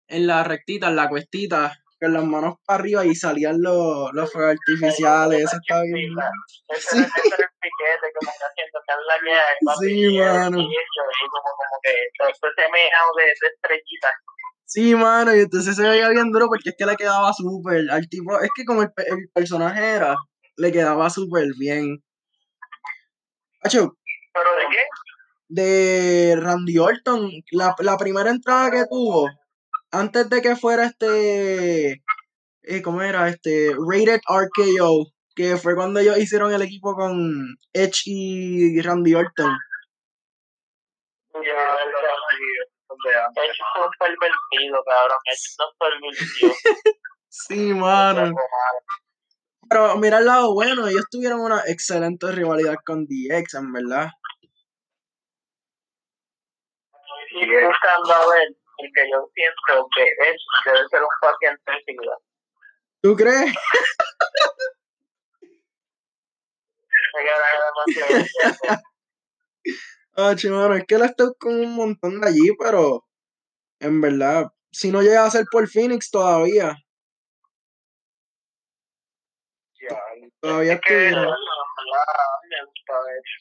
en 0.08 0.28
la 0.28 0.44
rectita, 0.44 0.90
en 0.90 0.96
la 0.98 1.10
cuestita, 1.10 1.74
con 2.00 2.14
las 2.14 2.24
manos 2.24 2.56
para 2.66 2.80
arriba 2.80 3.06
y 3.06 3.16
salían 3.16 3.62
los, 3.62 4.12
los 4.14 4.32
fuegos 4.32 4.56
artificiales, 4.58 5.44
esa 5.44 5.58
estaba 5.58 5.82
bien 5.84 6.14
dura. 6.14 6.30
Ese, 6.68 6.90
Sí. 6.90 6.98
ese 7.00 7.28
era 7.28 7.38
el 7.38 7.50
piquete, 7.62 8.14
como 8.20 8.32
que 8.32 8.46
haciendo 8.46 8.80
que 8.86 8.94
la 9.08 9.18
que 9.20 9.66
Sí, 9.80 10.20
mano. 10.20 10.60
Y 10.60 10.76
eso, 10.76 11.02
como, 11.32 11.42
como 11.42 11.80
que 11.82 12.26
después 12.28 12.52
se 12.56 12.72
me 12.72 12.80
de, 12.80 13.26
de 13.26 13.48
estrellitas. 13.48 14.12
Sí, 14.68 14.96
mano, 14.96 15.36
y 15.36 15.40
entonces 15.42 15.76
se 15.76 15.84
veía 15.88 16.10
bien 16.10 16.32
duro 16.32 16.48
porque 16.48 16.70
es 16.70 16.76
que 16.78 16.86
le 16.86 16.96
quedaba 16.96 17.32
súper, 17.34 17.90
al 17.90 18.08
tipo, 18.10 18.40
es 18.42 18.50
que 18.56 18.66
como 18.66 18.82
el, 18.82 18.90
el 18.98 19.30
personaje 19.34 19.84
era, 19.84 20.16
le 20.58 20.72
quedaba 20.72 21.10
súper 21.10 21.48
bien. 21.58 22.04
¿Pero 24.34 24.56
de 24.56 24.66
qué? 24.72 24.84
de 25.48 26.38
Randy 26.40 26.78
Orton, 26.78 27.32
la, 27.52 27.76
la 27.80 27.98
primera 27.98 28.30
entrada 28.30 28.72
que 28.72 28.86
tuvo, 28.90 29.30
antes 29.92 30.30
de 30.30 30.42
que 30.42 30.56
fuera 30.56 30.86
este, 30.86 32.04
eh, 32.64 32.82
¿cómo 32.84 33.02
era? 33.02 33.30
Este, 33.30 33.72
Rated 33.78 34.22
RKO, 34.28 35.06
que 35.36 35.58
fue 35.58 35.76
cuando 35.76 36.00
ellos 36.00 36.18
hicieron 36.18 36.54
el 36.54 36.62
equipo 36.62 36.96
con 36.96 37.58
Edge 37.74 38.04
y 38.06 38.82
Randy 38.82 39.14
Orton. 39.14 39.52
Yo, 41.34 41.42
Hecho 43.36 43.52
es 43.52 43.84
un 43.84 43.92
pervertido, 44.00 44.84
cabrón. 44.86 45.18
Hecho 45.26 45.52
no 45.60 45.66
pervertido. 45.80 46.54
Sí, 47.38 47.74
mano. 47.74 48.34
Pero 49.70 49.98
mira 49.98 50.20
el 50.20 50.26
lado 50.26 50.54
bueno, 50.54 50.88
ellos 50.88 51.06
tuvieron 51.10 51.40
una 51.40 51.64
excelente 51.66 52.32
rivalidad 52.32 52.76
con 52.86 53.06
DX, 53.06 53.56
en 53.56 53.74
verdad. 53.74 54.10
Y 57.32 57.66
buscando 57.66 58.14
a 58.14 58.34
ver, 58.34 58.56
porque 58.78 59.10
yo 59.12 59.28
siento 59.34 59.88
que 59.96 60.04
él 60.04 60.38
debe 60.66 60.88
ser 60.88 61.02
un 61.02 61.08
paciente 61.20 61.72
de 61.72 61.94
vida. 61.94 62.18
¿Tú 63.02 63.16
crees? 63.16 63.54
Ah, 70.18 70.34
mano, 70.50 70.76
es 70.76 70.86
que 70.86 70.96
él 70.96 71.04
está 71.04 71.26
con 71.38 71.60
un 71.60 71.76
montón 71.76 72.22
de 72.22 72.28
allí, 72.28 72.56
pero 72.58 73.06
en 73.80 74.00
verdad, 74.00 74.46
si 74.72 74.90
no 74.90 75.02
llega 75.02 75.26
a 75.26 75.30
ser 75.30 75.44
por 75.52 75.68
Phoenix 75.68 76.10
todavía, 76.10 76.78
Ya, 79.82 80.00
todavía 80.46 80.74
Es 80.74 80.82
que 80.82 81.10
eso, 81.10 81.36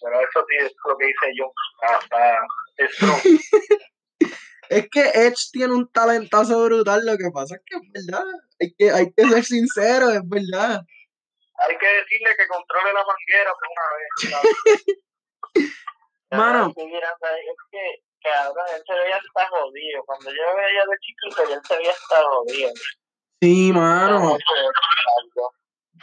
pero 0.02 0.20
eso 0.20 0.44
sí 0.48 0.56
es 0.60 0.72
lo 0.86 0.96
que 0.96 1.06
dice 1.06 1.26
yo. 1.36 1.52
Ah, 1.82 1.98
está, 2.02 2.40
es 4.68 4.88
que 4.90 5.00
Edge 5.00 5.50
tiene 5.52 5.74
un 5.74 5.90
talentazo 5.90 6.64
brutal, 6.64 7.04
lo 7.04 7.16
que 7.16 7.30
pasa 7.32 7.56
es 7.56 7.62
que 7.66 7.76
es 7.76 7.82
verdad, 7.92 8.24
hay 8.60 8.74
que, 8.74 8.90
hay 8.90 9.12
que 9.12 9.24
ser 9.24 9.44
sincero, 9.44 10.10
es 10.10 10.22
verdad. 10.28 10.82
Hay 11.56 11.78
que 11.78 11.86
decirle 11.86 12.34
que 12.36 12.48
controle 12.48 12.92
la 12.92 13.04
manguera 13.04 13.52
por 13.52 13.68
una 13.70 13.86
vez. 13.96 14.10
Mano. 16.30 16.68
Estoy 16.68 16.92
Es 16.92 17.60
que, 17.70 18.02
cabrón, 18.22 18.66
él 18.74 18.82
se 18.84 18.92
veía 18.92 19.16
hasta 19.16 19.48
jodido. 19.50 20.02
Cuando 20.04 20.30
yo 20.30 20.42
lo 20.42 20.56
veía 20.56 20.84
de 20.84 20.98
chiquito, 20.98 21.42
él 21.54 21.60
se 21.62 21.76
veía 21.76 21.92
hasta 21.92 22.22
jodido. 22.24 22.70
Sí, 23.40 23.72
mano. 23.72 24.36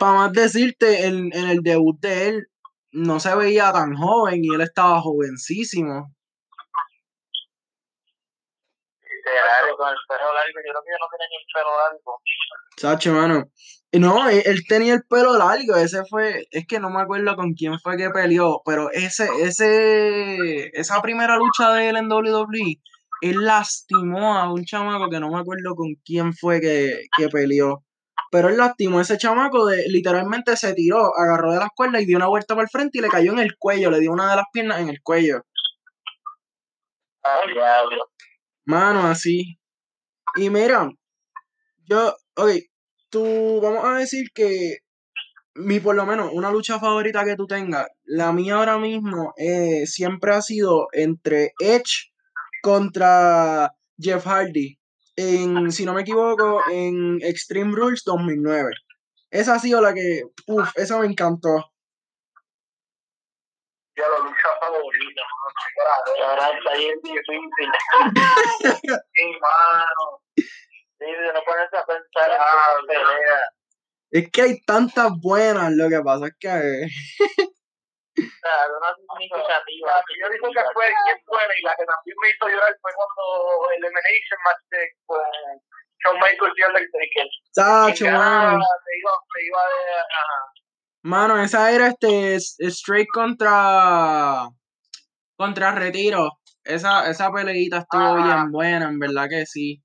Para 0.01 0.13
más 0.13 0.33
decirte, 0.33 1.05
en, 1.05 1.29
en 1.31 1.47
el 1.47 1.61
debut 1.61 1.95
de 1.99 2.29
él 2.29 2.47
no 2.91 3.19
se 3.19 3.35
veía 3.35 3.71
tan 3.71 3.93
joven 3.93 4.43
y 4.43 4.51
él 4.51 4.61
estaba 4.61 4.99
jovencísimo. 4.99 6.11
Literal, 9.03 9.77
con 9.77 9.89
el 9.89 9.95
pelo 10.09 10.33
largo. 10.33 10.57
Yo 10.57 10.71
creo 10.71 10.81
que 10.83 10.91
yo 10.91 10.97
no 10.99 11.07
tenía 11.11 11.27
ni 11.29 11.35
el 11.37 11.45
pelo 11.53 11.69
largo. 11.77 12.19
Sacho, 12.77 13.13
mano. 13.13 13.51
No, 13.93 14.27
él, 14.27 14.41
él 14.43 14.63
tenía 14.67 14.95
el 14.95 15.03
pelo 15.03 15.37
largo, 15.37 15.75
ese 15.75 16.03
fue, 16.05 16.47
es 16.49 16.65
que 16.65 16.79
no 16.79 16.89
me 16.89 17.01
acuerdo 17.01 17.35
con 17.35 17.53
quién 17.53 17.77
fue 17.79 17.95
que 17.97 18.09
peleó, 18.09 18.61
pero 18.65 18.89
ese, 18.91 19.29
ese, 19.41 20.71
esa 20.79 20.99
primera 21.01 21.35
lucha 21.35 21.73
de 21.73 21.89
él 21.89 21.97
en 21.97 22.11
WWE, 22.11 22.81
él 23.21 23.45
lastimó 23.45 24.35
a 24.35 24.51
un 24.51 24.63
chamaco 24.65 25.09
que 25.11 25.19
no 25.19 25.29
me 25.29 25.39
acuerdo 25.39 25.75
con 25.75 25.93
quién 26.03 26.33
fue 26.33 26.59
que, 26.59 27.03
que 27.15 27.27
peleó. 27.27 27.83
Pero 28.31 28.49
él 28.49 28.57
lastimó 28.57 29.01
ese 29.01 29.17
chamaco 29.17 29.65
de, 29.65 29.83
literalmente 29.89 30.55
se 30.55 30.73
tiró, 30.73 31.11
agarró 31.15 31.51
de 31.51 31.59
las 31.59 31.69
cuerdas 31.75 32.01
y 32.01 32.05
dio 32.05 32.17
una 32.17 32.27
vuelta 32.27 32.55
por 32.55 32.63
el 32.63 32.69
frente 32.69 32.97
y 32.97 33.01
le 33.01 33.09
cayó 33.09 33.33
en 33.33 33.39
el 33.39 33.57
cuello, 33.57 33.91
le 33.91 33.99
dio 33.99 34.11
una 34.11 34.29
de 34.29 34.37
las 34.37 34.45
piernas 34.53 34.79
en 34.79 34.89
el 34.89 35.01
cuello. 35.03 35.43
Ah, 37.23 37.41
diablo. 37.45 38.09
Mano, 38.65 39.05
así. 39.05 39.59
Y 40.35 40.49
mira, 40.49 40.89
yo, 41.85 42.15
ok, 42.35 42.49
tú, 43.09 43.59
vamos 43.61 43.83
a 43.83 43.97
decir 43.97 44.31
que 44.33 44.77
mi, 45.55 45.81
por 45.81 45.95
lo 45.95 46.05
menos, 46.05 46.29
una 46.31 46.51
lucha 46.51 46.79
favorita 46.79 47.25
que 47.25 47.35
tú 47.35 47.47
tengas, 47.47 47.87
la 48.05 48.31
mía 48.31 48.55
ahora 48.55 48.77
mismo 48.77 49.33
eh, 49.37 49.85
siempre 49.85 50.33
ha 50.33 50.41
sido 50.41 50.87
entre 50.93 51.53
Edge 51.59 52.13
contra 52.61 53.73
Jeff 53.99 54.25
Hardy. 54.25 54.79
En, 55.21 55.71
si 55.71 55.85
no 55.85 55.93
me 55.93 56.01
equivoco, 56.01 56.63
en 56.71 57.19
Extreme 57.21 57.75
Rules 57.75 58.03
2009. 58.03 58.71
Esa 59.29 59.53
ha 59.53 59.59
sido 59.59 59.79
la 59.79 59.93
que, 59.93 60.23
uff, 60.47 60.71
esa 60.75 60.97
me 60.97 61.05
encantó. 61.05 61.71
Yo 63.95 64.03
lo 64.07 64.23
lucha 64.23 64.47
favorita. 64.59 65.21
mano. 65.77 66.27
Ahora 66.27 66.57
está 66.57 66.73
bien 66.75 66.99
difícil. 67.03 67.69
Sí, 69.13 69.25
mano. 69.39 70.21
Sí, 70.35 71.05
si 71.05 71.33
no 71.33 71.43
pones 71.45 71.73
a 71.73 71.85
pensar 71.85 72.31
ah, 72.31 72.77
pelea. 72.87 73.39
Es 74.09 74.31
que 74.31 74.41
hay 74.41 74.61
tantas 74.61 75.11
buenas, 75.21 75.71
lo 75.73 75.87
que 75.87 76.01
pasa 76.01 76.27
es 76.27 76.33
que... 76.39 76.87
Claro, 78.15 78.71
una 78.77 78.91
significativa. 78.95 79.87
La 79.95 80.03
que 80.07 80.13
yo 80.19 80.29
digo 80.29 80.47
que 80.51 80.63
fue 80.73 80.87
bien 80.87 81.17
buena 81.27 81.53
y 81.57 81.61
la 81.63 81.75
que 81.75 81.85
también 81.85 82.17
me 82.21 82.29
hizo 82.29 82.47
llorar 82.49 82.75
fue 82.81 82.91
cuando 82.95 83.71
el 83.71 83.77
Elimination 83.85 84.39
Match 84.45 84.63
de, 84.71 84.89
con 85.05 85.21
Shawn 86.03 86.17
Michaels 86.19 86.57
y 86.57 86.63
Undertaker. 86.63 87.27
Mano. 88.11 88.59
Se 88.85 88.97
iba, 88.99 89.11
se 89.33 89.45
iba 89.45 89.61
de... 89.63 89.99
Ajá. 90.01 90.39
Mano, 91.03 91.41
esa 91.41 91.71
era 91.71 91.87
este 91.87 92.35
straight 92.35 93.07
contra 93.13 94.47
contra 95.35 95.71
retiro. 95.71 96.29
Esa, 96.63 97.09
esa 97.09 97.31
peleita 97.31 97.79
estuvo 97.79 98.01
Ah. 98.01 98.23
bien 98.23 98.51
buena, 98.51 98.87
en 98.89 98.99
verdad 98.99 99.27
que 99.29 99.45
sí. 99.45 99.81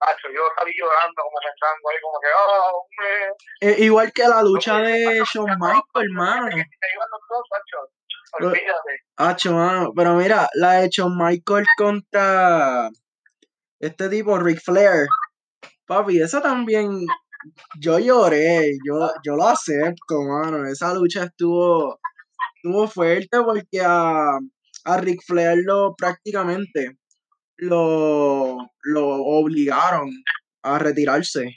Macho, 0.00 0.28
yo 0.32 0.42
salí 0.56 0.72
llorando 0.78 1.22
como 1.22 1.38
pensando 1.42 1.88
ahí 1.90 1.96
como 2.00 2.20
que, 2.20 2.28
oh, 2.38 2.84
hombre. 2.84 3.34
Eh, 3.60 3.84
igual 3.84 4.12
que 4.12 4.22
la 4.28 4.42
lucha 4.42 4.78
de 4.78 5.22
Shawn 5.32 5.50
Michaels, 5.58 6.12
mano. 6.12 6.46
Se 6.50 6.56
iban 6.56 7.08
los 7.10 7.20
dos, 7.28 7.42
macho. 7.50 7.92
Lo- 8.38 8.48
Olvídate. 8.48 8.92
Hacho, 9.16 9.52
mano. 9.54 9.92
Pero 9.96 10.14
mira, 10.14 10.48
la 10.54 10.72
de 10.74 10.88
Shawn 10.88 11.16
Michaels 11.18 11.66
contra 11.76 12.88
este 13.80 14.08
tipo, 14.08 14.38
Ric 14.38 14.60
Flair. 14.62 15.06
Papi, 15.86 16.20
esa 16.20 16.40
también. 16.40 17.00
Yo 17.80 17.98
lloré, 17.98 18.72
yo, 18.84 19.10
yo 19.24 19.36
lo 19.36 19.48
acepto, 19.48 20.22
mano. 20.22 20.66
Esa 20.66 20.92
lucha 20.94 21.24
estuvo, 21.24 21.98
estuvo 22.56 22.86
fuerte 22.88 23.40
porque 23.42 23.80
a, 23.80 24.38
a 24.84 24.96
Ric 24.98 25.20
Flair 25.26 25.58
lo 25.64 25.94
prácticamente 25.96 26.98
lo, 27.58 28.70
lo 28.82 29.08
obligaron 29.08 30.10
a 30.62 30.78
retirarse. 30.78 31.56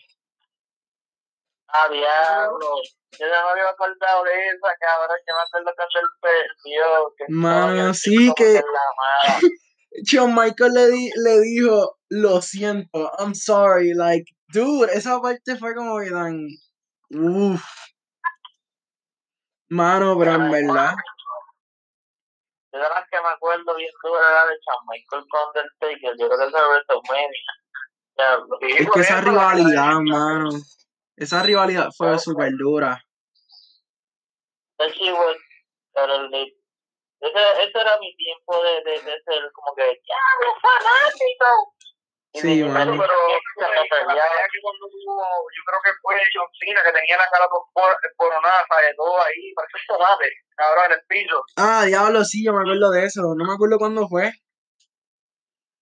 Ah, 1.67 1.87
diablo. 1.89 2.81
Yo 3.19 3.27
ya 3.27 3.43
me 3.43 3.49
había 3.51 3.69
acordado 3.69 4.23
de 4.23 4.31
esa, 4.31 4.67
cabrón, 4.79 5.17
que 5.25 5.33
me 5.33 5.41
acuerdo 5.41 5.73
que 5.77 5.99
el 5.99 6.07
perdió. 6.21 7.13
Que 7.17 7.25
Mano, 7.29 7.93
sí 7.93 8.31
que-. 8.35 8.61
Shawn 10.03 10.33
Michaels 10.33 10.73
le, 10.73 10.89
di- 10.89 11.11
le 11.15 11.39
dijo, 11.41 11.97
lo 12.09 12.41
siento, 12.41 13.11
I'm 13.19 13.35
sorry, 13.35 13.93
like, 13.93 14.25
dude, 14.47 14.89
esa 14.93 15.19
parte 15.21 15.57
fue 15.57 15.75
como 15.75 15.99
que 15.99 16.09
tan, 16.09 16.47
uff. 17.09 17.61
Mano, 19.69 20.17
pero 20.17 20.35
en 20.35 20.49
verdad, 20.49 20.95
Yo 22.73 22.79
de 22.79 22.89
las 22.89 23.09
que 23.09 23.21
me 23.21 23.29
acuerdo 23.29 23.75
bien 23.75 23.91
dura 24.03 24.29
era 24.29 24.45
de 24.45 24.57
Shawn 24.59 24.85
Michael 24.87 25.25
con 25.29 25.47
Undertaker. 25.47 26.15
Yo 26.17 26.27
creo 26.27 26.39
que 26.39 26.47
esa 26.47 26.59
es 26.59 26.67
WrestleMania. 26.67 27.51
Es 28.77 28.89
que 28.89 28.99
esa 28.99 29.21
rivalidad, 29.21 29.93
mano. 30.01 30.49
Esa 31.17 31.43
rivalidad 31.43 31.89
fue 31.97 32.17
súper 32.19 32.51
dura. 32.57 33.03
Pero 35.93 36.15
el 36.15 36.31
de 36.31 36.43
ese, 37.21 37.63
ese 37.63 37.79
era 37.79 37.99
mi 37.99 38.15
tiempo 38.15 38.63
de, 38.63 38.81
de, 38.83 38.91
de 39.01 39.23
ser 39.23 39.51
como 39.53 39.75
que, 39.75 39.83
ya, 39.83 40.15
los 40.41 40.55
fanáticos. 40.59 41.80
Sí, 42.33 42.63
mano. 42.63 42.95
Pero, 42.95 43.13
que 43.59 44.59
cuando 44.61 44.87
yo 44.87 45.61
creo 45.67 45.79
que 45.83 45.91
fue 46.01 46.15
John 46.33 46.47
Cena 46.59 46.81
que 46.83 46.93
tenía 46.93 47.17
la 47.17 47.27
cara 47.29 47.47
coronada, 48.15 48.63
de 48.81 48.93
todo 48.95 49.21
ahí, 49.21 49.53
parece 49.53 49.77
un 49.77 49.97
tomate, 49.97 50.31
cabrón, 50.55 50.85
en 50.85 50.91
el 50.93 51.03
piso. 51.07 51.43
Ah, 51.57 51.83
diablo, 51.85 52.23
sí, 52.23 52.43
yo 52.45 52.53
me 52.53 52.61
acuerdo 52.61 52.89
de 52.91 53.05
eso, 53.05 53.21
no 53.35 53.45
me 53.45 53.53
acuerdo 53.53 53.77
cuándo 53.77 54.07
fue. 54.07 54.31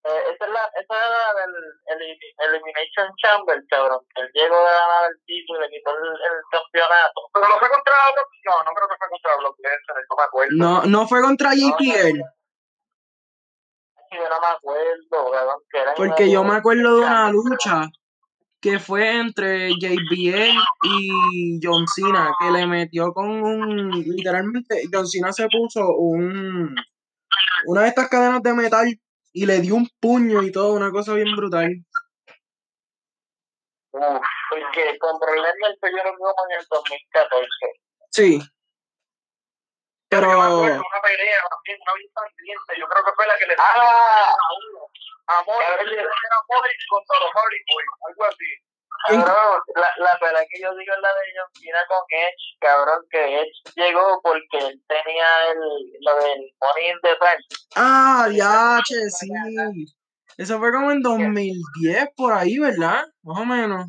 Eh, 0.10 0.22
esa, 0.34 0.46
es 0.46 0.52
la, 0.52 0.64
esa 0.80 0.96
era 0.96 1.44
el, 1.46 1.54
el, 1.86 2.02
Elimination 2.50 3.12
Chamber, 3.22 3.62
cabrón. 3.70 4.00
Él 4.16 4.30
llegó 4.34 4.56
a 4.56 4.72
ganar 4.72 5.12
el 5.12 5.18
título 5.26 5.60
y 5.60 5.64
le 5.64 5.78
quitó 5.78 5.92
el, 5.92 6.08
el 6.08 6.38
campeonato. 6.50 7.20
Pero 7.34 7.48
no 7.48 7.60
fue 7.60 7.70
contra 7.70 7.94
Brock, 8.16 8.30
no, 8.46 8.64
no 8.64 8.72
creo 8.74 8.88
que 8.88 8.98
fue 8.98 9.10
contra 9.10 9.38
Lesnar, 9.38 9.98
no 10.10 10.16
me 10.16 10.24
acuerdo. 10.24 10.52
No, 10.56 10.82
no 10.88 11.08
fue 11.08 11.22
contra 11.22 11.52
JPL. 11.54 12.18
No, 12.18 12.39
yo 14.30 14.36
no 14.36 14.42
me 14.42 14.48
acuerdo, 14.48 15.32
cabrón. 15.32 15.62
Que 15.70 15.78
era 15.80 15.94
Porque 15.96 16.32
yo 16.32 16.44
me 16.44 16.56
acuerdo 16.56 16.96
de 17.00 17.06
una 17.06 17.32
lucha 17.32 17.90
que 18.62 18.80
fue 18.80 19.20
entre 19.20 19.70
JBL 19.72 20.60
y 20.84 21.60
John 21.64 21.86
Cena, 21.88 22.32
que 22.40 22.52
le 22.52 22.68
metió 22.68 23.14
con 23.14 23.30
un, 23.30 23.90
literalmente, 23.92 24.84
John 24.92 25.08
Cena 25.08 25.32
se 25.32 25.48
puso 25.48 25.96
un, 25.96 26.76
una 27.66 27.82
de 27.82 27.88
estas 27.88 28.10
cadenas 28.10 28.44
de 28.44 28.54
metal 28.54 28.88
y 29.32 29.46
le 29.46 29.62
dio 29.62 29.76
un 29.76 29.88
puño 30.02 30.44
y 30.44 30.52
todo, 30.52 30.74
una 30.74 30.92
cosa 30.92 31.14
bien 31.14 31.34
brutal. 31.36 31.72
Uf, 33.92 34.22
porque 34.50 34.98
con 35.00 35.20
problemas 35.20 35.56
el 35.62 35.78
yo 35.82 36.04
lo 36.04 36.10
en 36.10 36.60
el 36.60 36.66
2014. 36.70 37.48
Sí. 38.12 38.40
Pero. 40.10 40.28
Una 40.30 41.02
pelea, 41.04 41.40
una 41.46 41.58
bien 41.64 41.80
sangrienta, 42.14 42.74
yo 42.78 42.88
creo 42.88 43.06
que 43.06 43.12
fue 43.16 43.28
la 43.28 43.38
que 43.38 43.46
le. 43.48 43.56
¡Ah! 43.58 44.34
Amor, 45.28 45.64
amor 45.64 46.66
contra 46.90 47.20
los 47.20 47.30
Hollywood, 47.30 47.86
algo 48.08 48.26
así. 48.26 48.50
Cabrón, 49.08 49.62
la, 49.76 49.90
la 49.98 50.20
pelea 50.20 50.46
que 50.50 50.60
yo 50.62 50.76
digo 50.76 50.94
es 50.94 51.02
la 51.02 51.10
de 51.10 51.32
John 51.38 51.54
Cena 51.54 51.80
con 51.88 52.02
Edge, 52.10 52.58
cabrón, 52.60 53.06
que 53.10 53.42
Edge 53.42 53.62
llegó 53.76 54.20
porque 54.22 54.58
él 54.58 54.84
tenía 54.88 55.52
el, 55.52 55.60
lo 56.02 56.16
del 56.16 56.52
Money 56.60 56.90
in 56.90 57.00
the 57.02 57.16
Bank. 57.20 57.40
Ah, 57.76 58.28
ya, 58.32 58.82
che, 58.84 59.10
sí. 59.10 59.30
Eso 60.38 60.58
fue 60.60 60.72
como 60.72 60.92
en 60.92 61.02
2010, 61.02 62.10
por 62.18 62.34
ahí, 62.34 62.58
¿verdad? 62.60 63.06
Más 63.24 63.40
o 63.40 63.46
menos. 63.46 63.86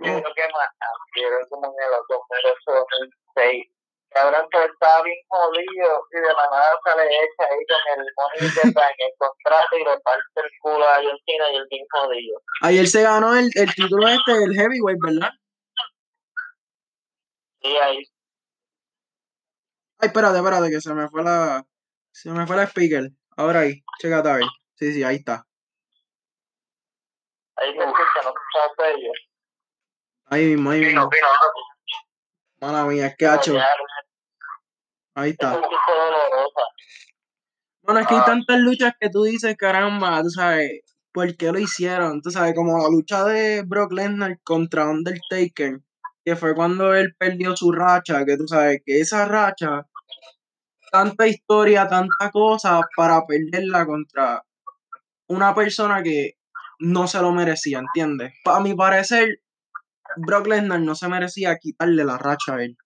Yo 0.00 0.20
creo 0.20 0.34
que 0.34 0.48
más, 0.52 0.68
quiero 1.12 1.36
como 1.48 1.66
en 1.66 1.90
los 1.90 2.06
2006. 2.08 3.79
Cabrón, 4.12 4.48
que 4.50 4.64
estaba 4.64 5.02
bien 5.02 5.18
jodido 5.28 6.06
y 6.10 6.16
de 6.16 6.32
la 6.32 6.46
nada 6.50 6.78
sale 6.84 7.06
hecha 7.06 7.44
ahí 7.48 7.64
con 7.68 8.44
el 8.44 8.54
de 8.54 8.72
bank, 8.72 8.94
el 8.98 9.14
contrato 9.16 9.76
y 9.76 9.84
le 9.84 10.00
parte 10.00 10.22
el 10.36 10.50
culo 10.60 10.84
a 10.84 10.96
Argentina 10.96 11.44
y 11.52 11.56
el 11.56 11.66
bien 11.68 11.86
jodido. 11.90 12.42
Ayer 12.62 12.86
se 12.88 13.02
ganó 13.02 13.36
el, 13.36 13.48
el 13.54 13.72
título 13.72 14.08
este, 14.08 14.32
el 14.32 14.52
heavyweight, 14.52 14.98
¿verdad? 15.00 15.30
Sí, 17.62 17.76
ahí. 17.76 17.98
Ay, 19.98 20.08
espérate, 20.08 20.38
espérate, 20.38 20.70
que 20.70 20.80
se 20.80 20.92
me 20.92 21.08
fue 21.08 21.22
la... 21.22 21.64
Se 22.10 22.30
me 22.30 22.46
fue 22.46 22.56
la 22.56 22.64
speaker. 22.64 23.10
Ahora 23.36 23.60
ahí, 23.60 23.80
chécate 24.00 24.28
a 24.28 24.34
ver. 24.36 24.44
Sí, 24.74 24.92
sí, 24.92 25.04
ahí 25.04 25.16
está. 25.16 25.46
Ahí 27.56 27.74
me 27.76 27.84
escucha, 27.84 28.22
no 28.24 28.30
escucha 28.30 28.90
ellos. 28.90 29.16
Ahí 30.26 30.46
mismo, 30.46 30.70
ahí 30.70 30.80
mismo. 30.80 31.08
Vino, 31.08 31.28
Mala 32.60 32.84
mía, 32.84 33.06
es 33.06 33.16
que 33.16 33.26
ha 33.26 33.36
hecho. 33.36 33.56
Ahí 35.14 35.30
está. 35.30 35.60
Bueno, 37.82 38.00
es 38.00 38.06
que 38.06 38.14
hay 38.14 38.24
tantas 38.24 38.58
luchas 38.58 38.92
que 39.00 39.08
tú 39.08 39.24
dices, 39.24 39.56
caramba, 39.56 40.22
tú 40.22 40.30
sabes, 40.30 40.82
¿por 41.12 41.36
qué 41.36 41.50
lo 41.50 41.58
hicieron? 41.58 42.20
Tú 42.20 42.30
sabes, 42.30 42.54
como 42.54 42.78
la 42.78 42.88
lucha 42.88 43.24
de 43.24 43.62
Brock 43.62 43.92
Lesnar 43.92 44.38
contra 44.42 44.88
Undertaker, 44.88 45.80
que 46.24 46.36
fue 46.36 46.54
cuando 46.54 46.94
él 46.94 47.14
perdió 47.18 47.56
su 47.56 47.72
racha, 47.72 48.24
que 48.24 48.36
tú 48.36 48.46
sabes, 48.46 48.82
que 48.84 49.00
esa 49.00 49.24
racha, 49.24 49.86
tanta 50.92 51.26
historia, 51.26 51.88
tanta 51.88 52.30
cosa 52.30 52.80
para 52.94 53.24
perderla 53.26 53.86
contra 53.86 54.44
una 55.28 55.54
persona 55.54 56.02
que 56.02 56.34
no 56.80 57.06
se 57.06 57.20
lo 57.20 57.32
merecía, 57.32 57.78
¿entiendes? 57.78 58.32
Para 58.44 58.60
mi 58.60 58.74
parecer, 58.74 59.40
Brock 60.16 60.46
Lesnar 60.46 60.80
no 60.80 60.94
se 60.94 61.08
merecía 61.08 61.56
quitarle 61.56 62.04
la 62.04 62.18
racha 62.18 62.54
a 62.54 62.62
él. 62.62 62.76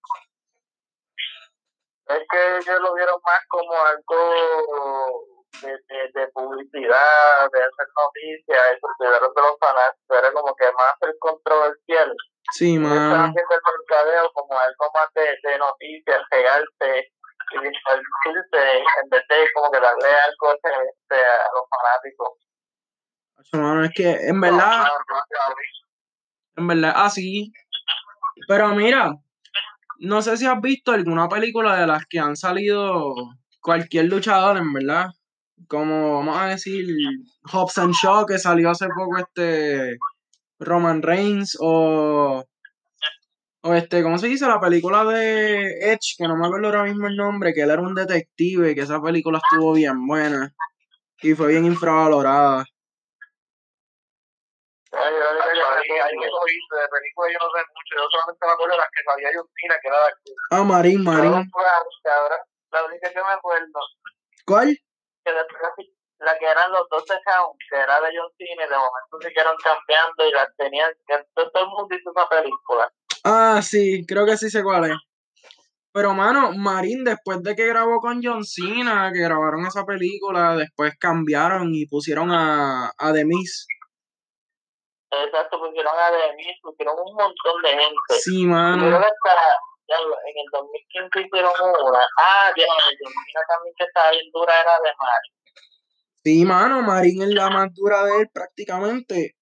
Es 2.06 2.22
que 2.30 2.56
ellos 2.58 2.80
lo 2.80 2.94
vieron 2.94 3.18
más 3.24 3.40
como 3.48 3.72
algo 3.87 5.24
de, 5.62 5.68
de, 5.70 6.20
de 6.20 6.28
publicidad, 6.28 7.50
de 7.52 7.62
hacer 7.62 7.88
noticias, 7.96 8.78
olvidaron 8.82 9.32
de 9.34 9.42
los 9.42 9.58
fanáticos, 9.58 10.18
era 10.18 10.32
como 10.32 10.54
que 10.54 10.66
más 10.72 10.94
el 11.00 11.14
controversial. 11.18 12.14
Sí, 12.52 12.78
man. 12.78 12.92
Estaban 12.92 13.32
viendo 13.32 13.54
el 13.54 13.60
mercadeo 13.64 14.30
como 14.34 14.58
algo 14.58 14.90
más 14.92 15.08
de, 15.14 15.48
de 15.48 15.58
noticias, 15.58 16.22
pegarte 16.30 17.12
y 17.52 17.56
divertirse, 17.56 18.78
en 19.02 19.08
vez 19.08 19.22
de 19.28 19.46
como 19.54 19.70
que 19.70 19.80
darle 19.80 20.08
algo 20.08 20.52
este, 20.52 21.16
a 21.16 21.48
los 21.54 21.64
fanáticos. 21.70 22.38
Mano, 23.52 23.84
es 23.84 23.92
que 23.94 24.10
en 24.10 24.40
verdad, 24.40 24.88
en 26.56 26.66
verdad, 26.66 26.92
así. 26.96 27.52
Pero 28.48 28.74
mira, 28.74 29.14
no 29.98 30.22
sé 30.22 30.36
si 30.36 30.46
has 30.46 30.60
visto 30.60 30.92
alguna 30.92 31.28
película 31.28 31.78
de 31.80 31.86
las 31.86 32.06
que 32.06 32.18
han 32.18 32.36
salido 32.36 33.14
cualquier 33.60 34.06
luchador, 34.06 34.56
en 34.58 34.72
verdad. 34.72 35.06
Como 35.68 36.14
vamos 36.14 36.36
a 36.36 36.48
decir, 36.48 36.86
Hobbs 37.52 37.78
and 37.78 37.94
Shaw, 37.94 38.26
que 38.26 38.38
salió 38.38 38.70
hace 38.70 38.86
poco 38.88 39.18
este 39.18 39.96
Roman 40.58 41.00
Reigns, 41.00 41.56
o, 41.60 42.44
o 43.62 43.74
este, 43.74 44.02
¿cómo 44.02 44.18
se 44.18 44.26
dice? 44.26 44.46
La 44.46 44.60
película 44.60 45.04
de 45.04 45.92
Edge, 45.92 46.16
que 46.18 46.28
no 46.28 46.36
me 46.36 46.46
acuerdo 46.46 46.66
ahora 46.66 46.84
mismo 46.84 47.06
el 47.06 47.16
nombre, 47.16 47.54
que 47.54 47.62
él 47.62 47.70
era 47.70 47.80
un 47.80 47.94
detective, 47.94 48.74
que 48.74 48.82
esa 48.82 49.00
película 49.00 49.38
estuvo 49.38 49.72
bien 49.72 50.06
buena 50.06 50.52
y 51.22 51.34
fue 51.34 51.48
bien 51.48 51.64
infravalorada. 51.64 52.64
Ay, 54.92 55.00
ay, 55.02 55.93
ay, 56.04 56.12
ay, 56.12 56.24
ay, 56.24 56.30
yo 56.30 56.40
hice, 56.44 56.74
de 56.76 56.88
película 56.92 57.24
yo 57.32 57.38
no 57.40 57.48
sé 57.48 57.60
mucho, 57.72 57.92
yo 57.96 58.06
solamente 58.12 58.44
me 58.44 58.52
acuerdo 58.52 58.72
de 58.74 58.82
las 58.84 58.90
que 58.92 59.02
salía 59.04 59.34
John 59.34 59.48
Cena, 59.56 59.76
que 59.80 59.88
era 59.88 59.98
de 59.98 60.10
aquí. 60.12 60.30
Ah, 60.52 60.64
Marín, 60.64 61.00
Marín. 61.04 61.32
La 62.70 62.84
única 62.84 63.08
que 63.08 63.22
me 63.22 63.34
acuerdo, 63.34 63.80
¿Cuál? 64.46 64.68
que 65.24 65.32
después 65.32 65.88
la 66.18 66.38
que 66.38 66.46
eran 66.46 66.72
los 66.72 66.88
dos 66.90 67.04
de 67.06 67.14
Hound, 67.14 67.58
que 67.70 67.76
era 67.76 68.00
de 68.00 68.08
John 68.16 68.30
Cena, 68.38 68.64
y 68.64 68.68
de 68.68 68.76
momento 68.76 69.14
siguieron 69.20 69.56
cambiando 69.62 70.26
y 70.26 70.32
las 70.32 70.48
tenían, 70.56 70.90
que 71.06 71.16
todo, 71.34 71.50
todo 71.50 71.64
el 71.64 71.70
mundo 71.70 71.94
hizo 71.94 72.10
esa 72.10 72.28
película. 72.28 72.92
Ah, 73.24 73.60
sí, 73.62 74.04
creo 74.06 74.26
que 74.26 74.36
sí 74.36 74.50
sé 74.50 74.62
cuál 74.62 74.90
es. 74.90 74.96
Pero, 75.92 76.12
mano, 76.12 76.52
Marín, 76.52 77.04
después 77.04 77.40
de 77.42 77.54
que 77.54 77.68
grabó 77.68 78.00
con 78.00 78.20
John 78.22 78.44
Cena, 78.44 79.12
que 79.12 79.20
grabaron 79.20 79.64
esa 79.64 79.84
película, 79.84 80.56
después 80.56 80.92
cambiaron 80.98 81.72
y 81.72 81.86
pusieron 81.86 82.32
a, 82.32 82.90
a 82.98 83.12
The 83.12 83.24
Miz. 83.24 83.66
Exacto, 85.22 85.59
pusieron 85.59 85.98
a 85.98 86.11
Demi, 86.11 86.44
pusieron 86.62 86.96
un 86.98 87.14
montón 87.14 87.62
de 87.62 87.68
gente. 87.70 88.14
Sí, 88.20 88.46
mano. 88.46 88.83
que 88.83 88.96
hasta 88.96 89.59
en 89.88 90.35
el 90.37 90.50
2015 90.50 91.20
hicieron 91.20 91.53
una. 91.61 92.00
Ah, 92.18 92.53
ya, 92.57 92.64
Cena 92.64 93.40
también 93.48 93.74
que 93.77 93.85
estaba 93.85 94.11
bien 94.11 94.31
dura 94.33 94.61
era 94.61 94.79
de 94.81 94.92
Mar. 94.98 95.20
Sí, 96.24 96.44
mano, 96.44 96.83
Marín 96.83 97.22
es 97.22 97.35
la 97.35 97.50
más 97.50 97.74
dura 97.74 98.03
de 98.05 98.22
él 98.22 98.31
prácticamente. 98.33 99.37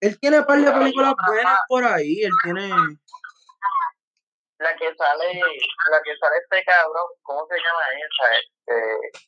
Él 0.00 0.18
tiene 0.20 0.40
un 0.40 0.46
par 0.46 0.58
de 0.58 0.72
películas 0.72 1.14
buenas 1.26 1.60
por 1.68 1.84
ahí, 1.84 2.22
él 2.22 2.32
tiene... 2.42 2.68
La 4.58 4.76
que 4.76 4.94
sale, 4.94 5.40
la 5.90 6.02
que 6.02 6.16
sale 6.18 6.36
este 6.36 6.64
cabrón, 6.64 7.06
¿cómo 7.22 7.46
se 7.46 7.56
llama 7.56 7.80
esa? 7.96 8.36
Este, 8.36 9.18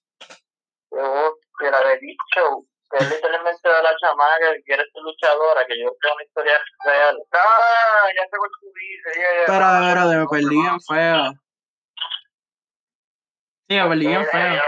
yo, 0.90 1.38
que 1.58 1.70
la 1.70 1.80
de 1.88 1.98
Big 1.98 2.18
Show, 2.34 2.68
que 2.92 3.04
es 3.04 3.10
literalmente 3.10 3.68
de 3.68 3.82
la 3.82 3.96
chamaca 3.96 4.52
que 4.54 4.62
quiere 4.64 4.82
ser 4.92 5.02
luchadora, 5.02 5.66
que 5.66 5.78
yo 5.80 5.88
es 5.88 6.12
una 6.14 6.24
historia 6.24 6.58
real. 6.84 7.16
Ah, 7.32 8.06
ya 8.14 8.22
sé 8.22 8.36
cuál 8.36 8.50
tú 8.60 8.66
dices, 8.74 9.16
ya. 9.16 9.40
Espera, 9.40 9.88
espera, 9.88 10.04
me 10.04 10.26
perdí 10.26 10.56
bien 10.56 10.80
feo. 10.80 11.32
Sí, 13.68 13.76
me 13.76 13.88
perdí 13.88 14.06
bien 14.06 14.26
feo. 14.26 14.62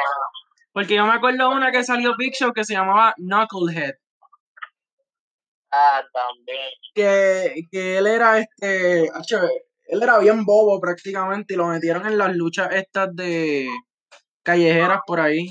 Porque 0.73 0.95
yo 0.95 1.07
me 1.07 1.13
acuerdo 1.13 1.51
una 1.51 1.71
que 1.71 1.85
salió 1.85 2.17
Big 2.17 2.35
Show 2.35 2.53
que 2.53 2.65
se 2.65 2.75
llamaba 2.75 3.15
Knucklehead. 3.17 3.95
Ah, 5.71 6.03
también. 6.13 6.71
Que, 6.95 7.67
que 7.71 7.99
él 7.99 8.07
era 8.07 8.39
este. 8.39 9.03
él 9.87 10.03
era 10.03 10.19
bien 10.19 10.45
bobo 10.45 10.81
prácticamente 10.81 11.55
y 11.55 11.57
lo 11.57 11.67
metieron 11.67 12.07
en 12.07 12.17
las 12.17 12.35
luchas 12.35 12.73
estas 12.73 13.15
de 13.15 13.69
callejeras 14.43 15.01
por 15.07 15.21
ahí. 15.21 15.49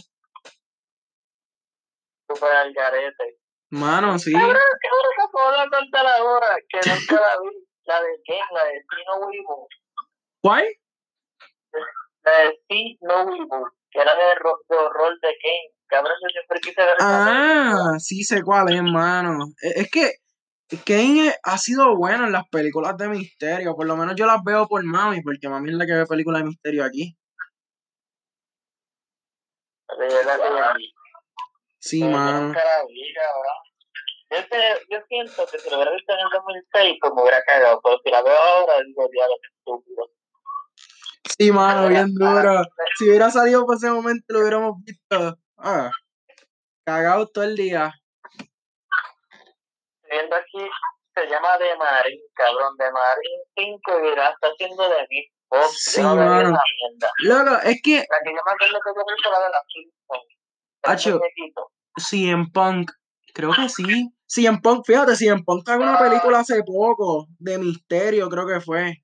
Super 2.33 2.55
al 2.55 2.73
garete. 2.73 3.37
Mano, 3.69 4.19
sí. 4.19 4.31
Cabrón, 4.31 4.53
cabrón, 4.53 5.11
que 5.17 5.31
puedo 5.31 5.47
hablar 5.47 5.69
de 5.69 6.03
la 6.03 6.23
hora, 6.23 6.55
que 6.69 6.79
nunca 6.89 7.21
la 7.21 7.39
vi. 7.41 7.67
La 7.85 8.01
de 8.01 8.21
Ken, 8.23 8.39
la 8.53 8.63
de 8.63 8.85
Tino. 8.95 9.67
¿Cuál? 10.41 10.65
La 12.23 12.31
de 12.39 12.59
Tino 12.67 13.69
que 13.93 13.99
era 13.99 14.15
de, 14.15 14.35
ro 14.35 14.59
de 14.67 14.75
horror 14.75 15.19
de 15.21 15.35
Ken. 15.39 15.71
Cabrón, 15.87 16.13
yo 16.21 16.29
siempre 16.29 16.59
quise 16.59 16.81
ver. 16.81 16.95
Ah, 16.99 17.93
sí 17.99 18.23
sé 18.23 18.41
cuál 18.41 18.73
es, 18.73 18.81
mano. 18.81 19.45
Es 19.61 19.77
es 19.77 19.91
que 19.91 20.11
Kane 20.85 21.35
ha 21.43 21.57
sido 21.57 21.95
bueno 21.95 22.25
en 22.25 22.31
las 22.31 22.47
películas 22.49 22.97
de 22.97 23.09
misterio. 23.09 23.75
Por 23.75 23.85
lo 23.85 23.95
menos 23.95 24.15
yo 24.15 24.25
las 24.25 24.43
veo 24.43 24.67
por 24.67 24.83
mami, 24.83 25.21
porque 25.21 25.47
mami 25.47 25.69
es 25.69 25.75
la 25.75 25.85
que 25.85 25.93
ve 25.93 26.05
películas 26.07 26.41
de 26.41 26.47
misterio 26.47 26.83
aquí. 26.83 27.15
De 29.99 30.23
la. 30.25 30.75
Sí, 31.83 32.01
mano. 32.01 32.53
Yo, 34.89 34.99
siento 35.09 35.45
que 35.51 35.59
si 35.59 35.69
lo 35.69 35.75
hubiera 35.75 35.91
visto 35.91 36.13
en 36.13 36.19
el 36.19 36.29
2006, 36.31 36.97
pues 37.01 37.13
me 37.13 37.21
hubiera 37.21 37.43
cagado. 37.43 37.81
Pero 37.83 37.99
si 38.01 38.09
la 38.09 38.21
veo 38.21 38.37
ahora, 38.37 38.75
digo, 38.85 39.05
diablo, 39.11 39.35
estúpido. 39.57 40.09
Sí, 41.37 41.51
mano, 41.51 41.89
bien 41.89 42.13
duro. 42.15 42.63
Si 42.97 43.09
hubiera 43.09 43.29
salido 43.29 43.65
por 43.65 43.75
ese 43.75 43.89
momento, 43.89 44.23
lo 44.29 44.39
hubiéramos 44.39 44.75
visto. 44.85 45.37
Ah, 45.57 45.91
cagado 46.85 47.27
todo 47.27 47.43
el 47.43 47.57
día. 47.57 47.93
viendo 50.09 50.35
aquí, 50.37 50.65
se 51.15 51.27
llama 51.27 51.57
De 51.57 51.75
Marín, 51.75 52.21
cabrón, 52.33 52.77
De 52.77 52.89
Marín 52.93 53.41
5 53.57 53.99
y 53.99 54.01
mira, 54.03 54.29
está 54.29 54.47
haciendo 54.47 54.87
de 54.87 55.05
mí. 55.09 55.27
Oh, 55.49 55.67
Sí, 55.69 56.01
no 56.01 56.15
mano. 56.15 56.57
Loco, 57.19 57.57
es 57.63 57.81
que 57.83 58.05
La 58.09 58.19
que 58.23 58.33
yo 58.33 58.41
me 58.45 58.51
acuerdo 58.53 58.79
que 58.79 58.91
yo 58.95 59.03
vi 59.05 59.21
fue 59.21 59.31
la 59.31 59.39
de 59.39 59.49
la 59.49 59.61
Acho. 60.83 61.19
CM 61.97 62.47
Punk, 62.51 62.91
creo 63.33 63.51
que 63.53 63.69
sí. 63.69 64.09
CM 64.25 64.59
Punk, 64.61 64.85
fíjate, 64.85 65.15
CM 65.15 65.43
Punk 65.43 65.65
sacó 65.65 65.83
una 65.83 65.99
película 65.99 66.39
hace 66.39 66.63
poco 66.63 67.27
de 67.39 67.57
misterio, 67.57 68.29
creo 68.29 68.47
que 68.47 68.61
fue. 68.61 69.03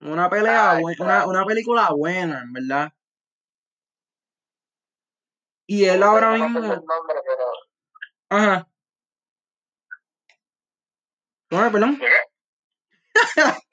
Una 0.00 0.28
pelea, 0.30 0.78
bue- 0.78 0.96
una, 1.00 1.26
una 1.26 1.44
película 1.44 1.88
buena, 1.90 2.42
en 2.42 2.52
verdad. 2.52 2.92
Y 5.66 5.84
él 5.84 6.00
No 6.00 6.06
ahora 6.06 6.32
mismo, 6.32 6.60
ajá. 8.30 8.68
¿Cómo, 11.50 11.72
perdón? 11.72 11.98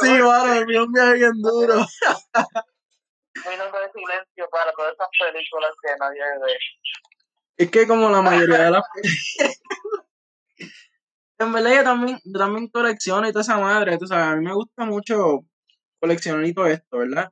Sí, 0.00 0.08
mano, 0.22 0.66
me 0.66 0.80
un 0.82 0.92
viaje 0.92 1.14
bien 1.14 1.32
duro. 1.42 1.86
Minuto 3.48 3.78
de 3.78 3.92
silencio 3.92 4.48
para 4.50 4.72
todas 4.72 4.94
esas 4.94 5.08
películas 5.18 5.70
que 5.82 5.96
nadie 5.98 6.22
ve. 6.44 6.58
Es 7.56 7.70
que 7.70 7.86
como 7.86 8.10
la 8.10 8.20
mayoría 8.22 8.64
de 8.64 8.70
las 8.70 8.84
En 11.38 11.52
verdad 11.52 11.74
yo 11.74 11.84
también, 11.84 12.18
yo 12.24 12.38
también 12.38 12.68
colecciono 12.68 13.28
y 13.28 13.32
toda 13.32 13.42
esa 13.42 13.58
madre, 13.58 13.98
tú 13.98 14.06
sabes, 14.06 14.24
a 14.24 14.36
mí 14.36 14.44
me 14.44 14.54
gusta 14.54 14.86
mucho 14.86 15.40
coleccionar 16.00 16.46
y 16.46 16.54
todo 16.54 16.66
esto, 16.66 16.98
¿verdad? 16.98 17.30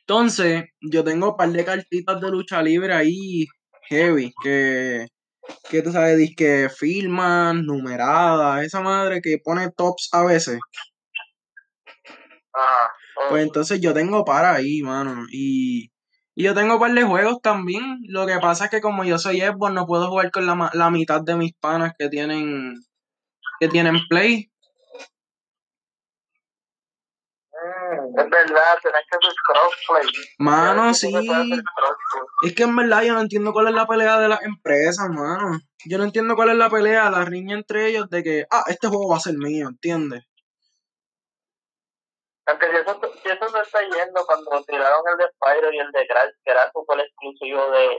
Entonces, 0.00 0.64
yo 0.80 1.04
tengo 1.04 1.30
un 1.30 1.36
par 1.36 1.50
de 1.50 1.64
cartitas 1.64 2.20
de 2.20 2.30
lucha 2.30 2.60
libre 2.60 2.94
ahí 2.94 3.46
heavy, 3.88 4.32
que, 4.42 5.06
que 5.70 5.82
tú 5.82 5.92
sabes, 5.92 6.18
disque 6.18 6.68
filman, 6.70 7.64
numeradas, 7.64 8.64
esa 8.64 8.80
madre 8.80 9.20
que 9.22 9.38
pone 9.44 9.70
tops 9.70 10.08
a 10.12 10.24
veces. 10.24 10.58
Ajá. 12.52 12.97
Pues 13.28 13.42
entonces 13.42 13.80
yo 13.80 13.94
tengo 13.94 14.24
para 14.24 14.54
ahí, 14.54 14.82
mano. 14.82 15.26
Y, 15.30 15.90
y 16.34 16.44
yo 16.44 16.54
tengo 16.54 16.78
par 16.78 16.92
de 16.92 17.02
juegos 17.04 17.40
también. 17.42 17.98
Lo 18.08 18.26
que 18.26 18.38
pasa 18.38 18.66
es 18.66 18.70
que 18.70 18.80
como 18.80 19.04
yo 19.04 19.18
soy 19.18 19.40
Xbox, 19.40 19.72
no 19.72 19.86
puedo 19.86 20.08
jugar 20.08 20.30
con 20.30 20.46
la, 20.46 20.70
la 20.72 20.90
mitad 20.90 21.20
de 21.22 21.36
mis 21.36 21.54
panas 21.54 21.92
que 21.98 22.08
tienen 22.08 22.74
que 23.60 23.68
tienen 23.68 23.98
Play. 24.08 24.50
Mm, 27.52 28.20
es 28.20 28.30
verdad, 28.30 28.78
tenés 28.82 29.02
que 29.10 29.16
hacer 29.16 29.34
crossplay. 29.46 30.06
Mano, 30.38 30.94
sí. 30.94 31.12
Es 32.44 32.54
que 32.54 32.62
en 32.62 32.76
verdad 32.76 33.02
yo 33.02 33.14
no 33.14 33.20
entiendo 33.20 33.52
cuál 33.52 33.68
es 33.68 33.74
la 33.74 33.86
pelea 33.86 34.18
de 34.18 34.28
las 34.28 34.42
empresas, 34.42 35.08
mano. 35.08 35.58
Yo 35.86 35.98
no 35.98 36.04
entiendo 36.04 36.36
cuál 36.36 36.50
es 36.50 36.56
la 36.56 36.70
pelea, 36.70 37.10
la 37.10 37.24
riña 37.24 37.56
entre 37.56 37.88
ellos 37.88 38.08
de 38.10 38.22
que, 38.22 38.46
ah, 38.50 38.64
este 38.68 38.88
juego 38.88 39.08
va 39.08 39.16
a 39.16 39.20
ser 39.20 39.36
mío, 39.36 39.68
¿entiendes? 39.68 40.24
Aunque 42.48 42.70
si 42.70 42.76
eso, 42.76 43.00
si 43.22 43.28
eso 43.28 43.48
se 43.48 43.60
está 43.60 43.80
yendo 43.82 44.24
cuando 44.26 44.62
tiraron 44.64 45.02
el 45.12 45.18
de 45.18 45.30
Spyro 45.32 45.72
y 45.72 45.78
el 45.78 45.92
de 45.92 46.06
Crash, 46.06 46.32
que 46.44 46.50
era 46.50 46.70
super 46.72 46.98
exclusivo 46.98 47.70
de, 47.70 47.98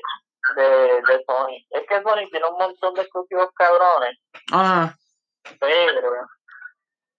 de, 0.55 1.01
de 1.07 1.23
Sony. 1.27 1.57
Es 1.69 1.88
que 1.88 2.01
Sony 2.01 2.27
tiene 2.31 2.47
un 2.47 2.57
montón 2.57 2.93
de 2.95 3.01
exclusivos 3.01 3.49
cabrones, 3.55 4.17
Ajá. 4.51 4.95
pero 5.59 6.27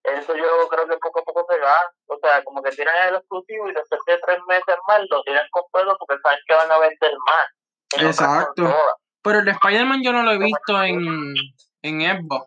eso 0.02 0.34
yo 0.34 0.68
creo 0.68 0.88
que 0.88 0.96
poco 0.96 1.20
a 1.20 1.24
poco 1.24 1.46
se 1.48 1.60
va. 1.60 1.76
O 2.06 2.18
sea, 2.20 2.42
como 2.42 2.62
que 2.62 2.70
tiran 2.70 2.94
el 3.08 3.16
exclusivo 3.16 3.68
y 3.68 3.74
después 3.74 4.00
de 4.06 4.18
tres 4.18 4.38
meses 4.48 4.76
más 4.88 5.00
lo 5.08 5.22
tiran 5.22 5.46
completo 5.52 5.96
porque 5.98 6.20
saben 6.22 6.38
que 6.46 6.54
van 6.54 6.72
a 6.72 6.78
vender 6.78 7.12
más. 7.26 8.08
Exacto. 8.08 8.74
Pero 9.22 9.38
el 9.40 9.44
de 9.44 9.50
Spider-Man 9.52 10.02
yo 10.02 10.12
no 10.12 10.22
lo 10.22 10.32
he 10.32 10.38
visto 10.38 10.82
en, 10.82 11.34
en 11.82 12.00
Xbox. 12.00 12.46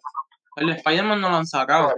El 0.57 0.67
de 0.67 0.73
Spider-Man 0.73 1.21
no 1.21 1.29
lo 1.29 1.37
han 1.37 1.47
sacado. 1.47 1.95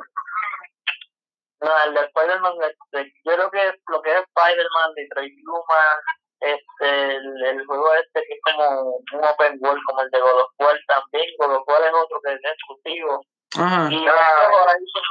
No, 1.62 1.72
el 1.86 1.94
de 1.94 2.02
Spider-Man, 2.02 2.54
yo 2.94 3.34
creo 3.34 3.50
que 3.52 3.72
lo 3.88 4.02
que 4.02 4.12
es 4.12 4.20
Spider-Man, 4.36 4.94
Detroit 4.96 5.34
Human, 5.48 5.98
este, 6.42 7.16
el, 7.16 7.46
el 7.46 7.66
juego 7.66 7.94
este 7.96 8.22
que 8.28 8.34
es 8.34 8.40
como 8.44 8.98
un 9.14 9.24
open 9.24 9.58
world, 9.62 9.82
como 9.88 10.02
el 10.02 10.10
de 10.12 10.20
God 10.20 10.42
of 10.42 10.52
War 10.60 10.78
también, 10.88 11.26
God 11.40 11.56
of 11.56 11.68
War 11.68 11.82
es 11.82 11.94
otro 11.94 12.20
que 12.24 12.34
es 12.34 12.40
exclusivo. 12.44 13.22
Ajá. 13.58 13.88
Y 13.90 13.96
Horizon, 13.96 15.08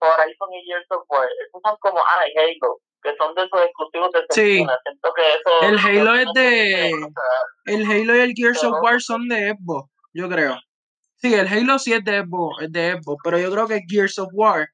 Horizon 0.00 0.52
y 0.52 0.64
Gears 0.66 0.86
of 0.90 1.04
War, 1.08 1.28
esos 1.46 1.60
son 1.64 1.76
como, 1.80 2.00
ah, 2.00 2.24
y 2.26 2.38
Halo, 2.38 2.78
que 3.02 3.14
son 3.16 3.34
de 3.34 3.44
esos 3.44 3.60
exclusivos 3.62 4.10
de 4.12 4.24
Sí. 4.30 4.66
Siento 4.84 5.12
que 5.14 5.30
eso... 5.30 5.62
El 5.62 5.78
Halo 5.78 6.14
es 6.16 6.26
de- 6.34 6.92
o 6.92 6.98
sea, 6.98 7.74
El 7.74 7.84
Halo 7.90 8.16
y 8.16 8.20
el 8.20 8.32
Gears 8.34 8.64
of 8.64 8.82
War 8.82 9.00
son 9.00 9.28
de 9.28 9.52
Xbox, 9.54 9.90
yo 10.12 10.28
creo. 10.28 10.58
Sí, 11.16 11.32
el 11.34 11.46
Halo 11.46 11.78
sí 11.78 11.92
es 11.92 12.04
de 12.04 12.20
Xbox, 12.22 12.62
es 12.62 12.72
de 12.72 12.98
Xbox, 13.00 13.20
pero 13.22 13.38
yo 13.38 13.50
creo 13.52 13.66
que 13.68 13.80
Gears 13.88 14.18
of 14.18 14.28
War 14.32 14.68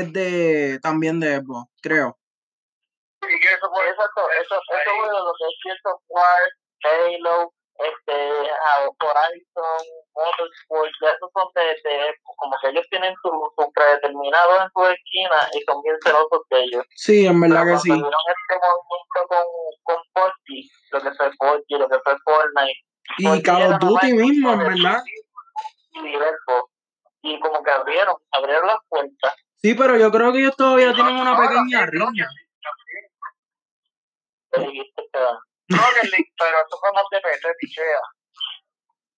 es 0.00 0.12
de 0.12 0.78
también 0.80 1.20
de 1.20 1.36
Xbox, 1.36 1.70
creo. 1.82 2.18
Gears 3.20 3.62
of 3.62 3.72
War, 3.72 3.88
exacto, 3.88 4.22
eso, 4.40 4.54
eso 4.54 4.90
bueno, 4.98 5.18
lo 5.24 5.32
que 5.34 5.70
es 5.70 5.80
of 5.84 6.00
War, 6.08 6.38
Halo, 6.84 7.52
este, 7.78 8.14
Horizon, 9.00 9.82
Motorsport, 10.14 10.90
esos 11.02 11.30
son 11.32 11.48
de, 11.54 11.88
de, 11.88 12.14
como 12.24 12.56
que 12.62 12.68
ellos 12.70 12.86
tienen 12.90 13.14
su, 13.22 13.30
su 13.56 13.72
predeterminado 13.72 14.62
en 14.62 14.68
su 14.72 14.86
esquina 14.86 15.48
y 15.52 15.60
son 15.64 15.82
bien 15.82 15.96
celosos 16.02 16.40
de 16.50 16.62
ellos. 16.62 16.84
Sí, 16.94 17.26
en 17.26 17.40
verdad 17.40 17.62
Pero 17.64 17.74
que 17.74 17.80
sí. 17.80 17.88
cuando 17.88 18.06
vieron 18.06 18.24
este 18.36 18.54
movimiento 18.64 19.20
con, 19.28 19.44
con 19.82 19.98
PUBG, 20.14 20.48
lo 20.92 21.00
que 21.00 21.10
fue 21.16 21.30
PUBG, 21.38 21.80
lo 21.80 21.88
que 21.88 21.98
fue 22.04 22.16
Fortnite, 22.24 22.80
Y 23.18 23.42
Call 23.42 23.72
of 23.72 23.78
Duty 23.80 24.12
mismo, 24.14 24.52
en 24.52 24.58
verdad. 24.58 25.02
Y 27.22 27.40
como 27.40 27.62
que 27.62 27.70
abrieron, 27.70 28.16
abrieron 28.30 28.66
las 28.68 28.78
puertas. 28.88 29.34
Sí, 29.66 29.74
pero 29.74 29.96
yo 29.96 30.12
creo 30.12 30.32
que 30.32 30.38
ellos 30.38 30.54
todavía 30.54 30.94
tienen 30.94 31.16
una 31.16 31.36
pequeña 31.36 31.86
riña. 31.86 32.28
Dijiste 34.56 35.02
que 35.12 35.18
Rocket 35.76 36.04
League, 36.04 36.32
pero 36.38 36.56
eso 36.64 36.78
fue 36.78 36.92
más 36.92 37.02
de 37.10 37.20
PC, 37.20 37.52
pichea. 37.58 38.00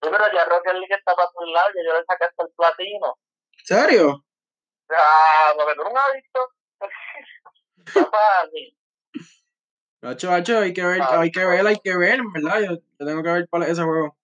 Sí, 0.01 0.09
pero 0.11 0.33
ya 0.33 0.47
Rocket 0.47 0.73
League 0.73 0.95
está 0.95 1.15
para 1.15 1.29
tu 1.33 1.45
lado, 1.45 1.69
yo 1.75 1.93
le 1.93 2.03
saqué 2.07 2.25
hasta 2.25 2.45
el 2.45 2.51
platino. 2.57 3.19
¿Serio? 3.63 4.25
Ah, 4.89 5.53
porque 5.55 5.75
tú 5.75 5.83
no 5.83 6.01
has 6.01 6.13
visto. 6.15 6.41
Hacho, 10.01 10.33
hacho, 10.33 10.59
hay 10.61 10.73
que 10.73 10.83
ver, 10.83 11.03
hay 11.03 11.31
que 11.31 11.45
ver, 11.45 11.67
hay 11.67 11.77
que 11.77 11.95
ver, 11.95 12.21
en 12.21 12.33
verdad. 12.33 12.61
Yo, 12.61 12.79
tengo 13.05 13.23
que 13.23 13.33
ver 13.33 13.49
es 13.65 13.69
ese 13.69 13.83
juego. 13.83 14.17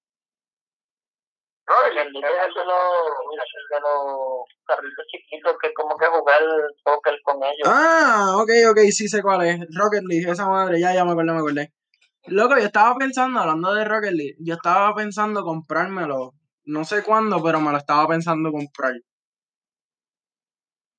Rocket 1.67 1.95
League 1.95 2.27
es 2.27 2.47
el 2.47 2.55
de 2.55 2.61
el 2.61 3.69
de 3.71 3.81
los 3.81 4.45
carritos 4.67 5.07
chiquitos 5.11 5.57
que 5.61 5.69
es 5.69 5.75
como 5.75 5.97
que 5.97 6.07
jugar 6.07 6.43
soccer 6.85 7.19
con 7.23 7.37
ellos. 7.43 7.67
Ah, 7.67 8.37
ok, 8.37 8.51
ok, 8.71 8.79
sí 8.91 9.09
sé 9.09 9.23
cuál 9.23 9.47
es. 9.47 9.61
Rocket 9.75 10.05
League, 10.05 10.31
esa 10.31 10.47
madre, 10.47 10.79
ya, 10.79 10.93
ya 10.93 11.05
me 11.05 11.13
acordé, 11.13 11.33
me 11.33 11.39
acordé. 11.39 11.73
Loco, 12.27 12.59
yo 12.59 12.65
estaba 12.65 12.95
pensando, 12.97 13.41
hablando 13.41 13.75
de 13.75 13.85
Rocket 13.85 14.13
League, 14.13 14.37
yo 14.41 14.55
estaba 14.55 14.95
pensando 14.95 15.43
comprármelo. 15.43 16.33
No 16.65 16.85
sé 16.85 17.03
cuándo, 17.03 17.43
pero 17.43 17.61
me 17.61 17.71
lo 17.71 17.79
estaba 17.79 18.09
pensando 18.09 18.51
comprar. 18.51 18.93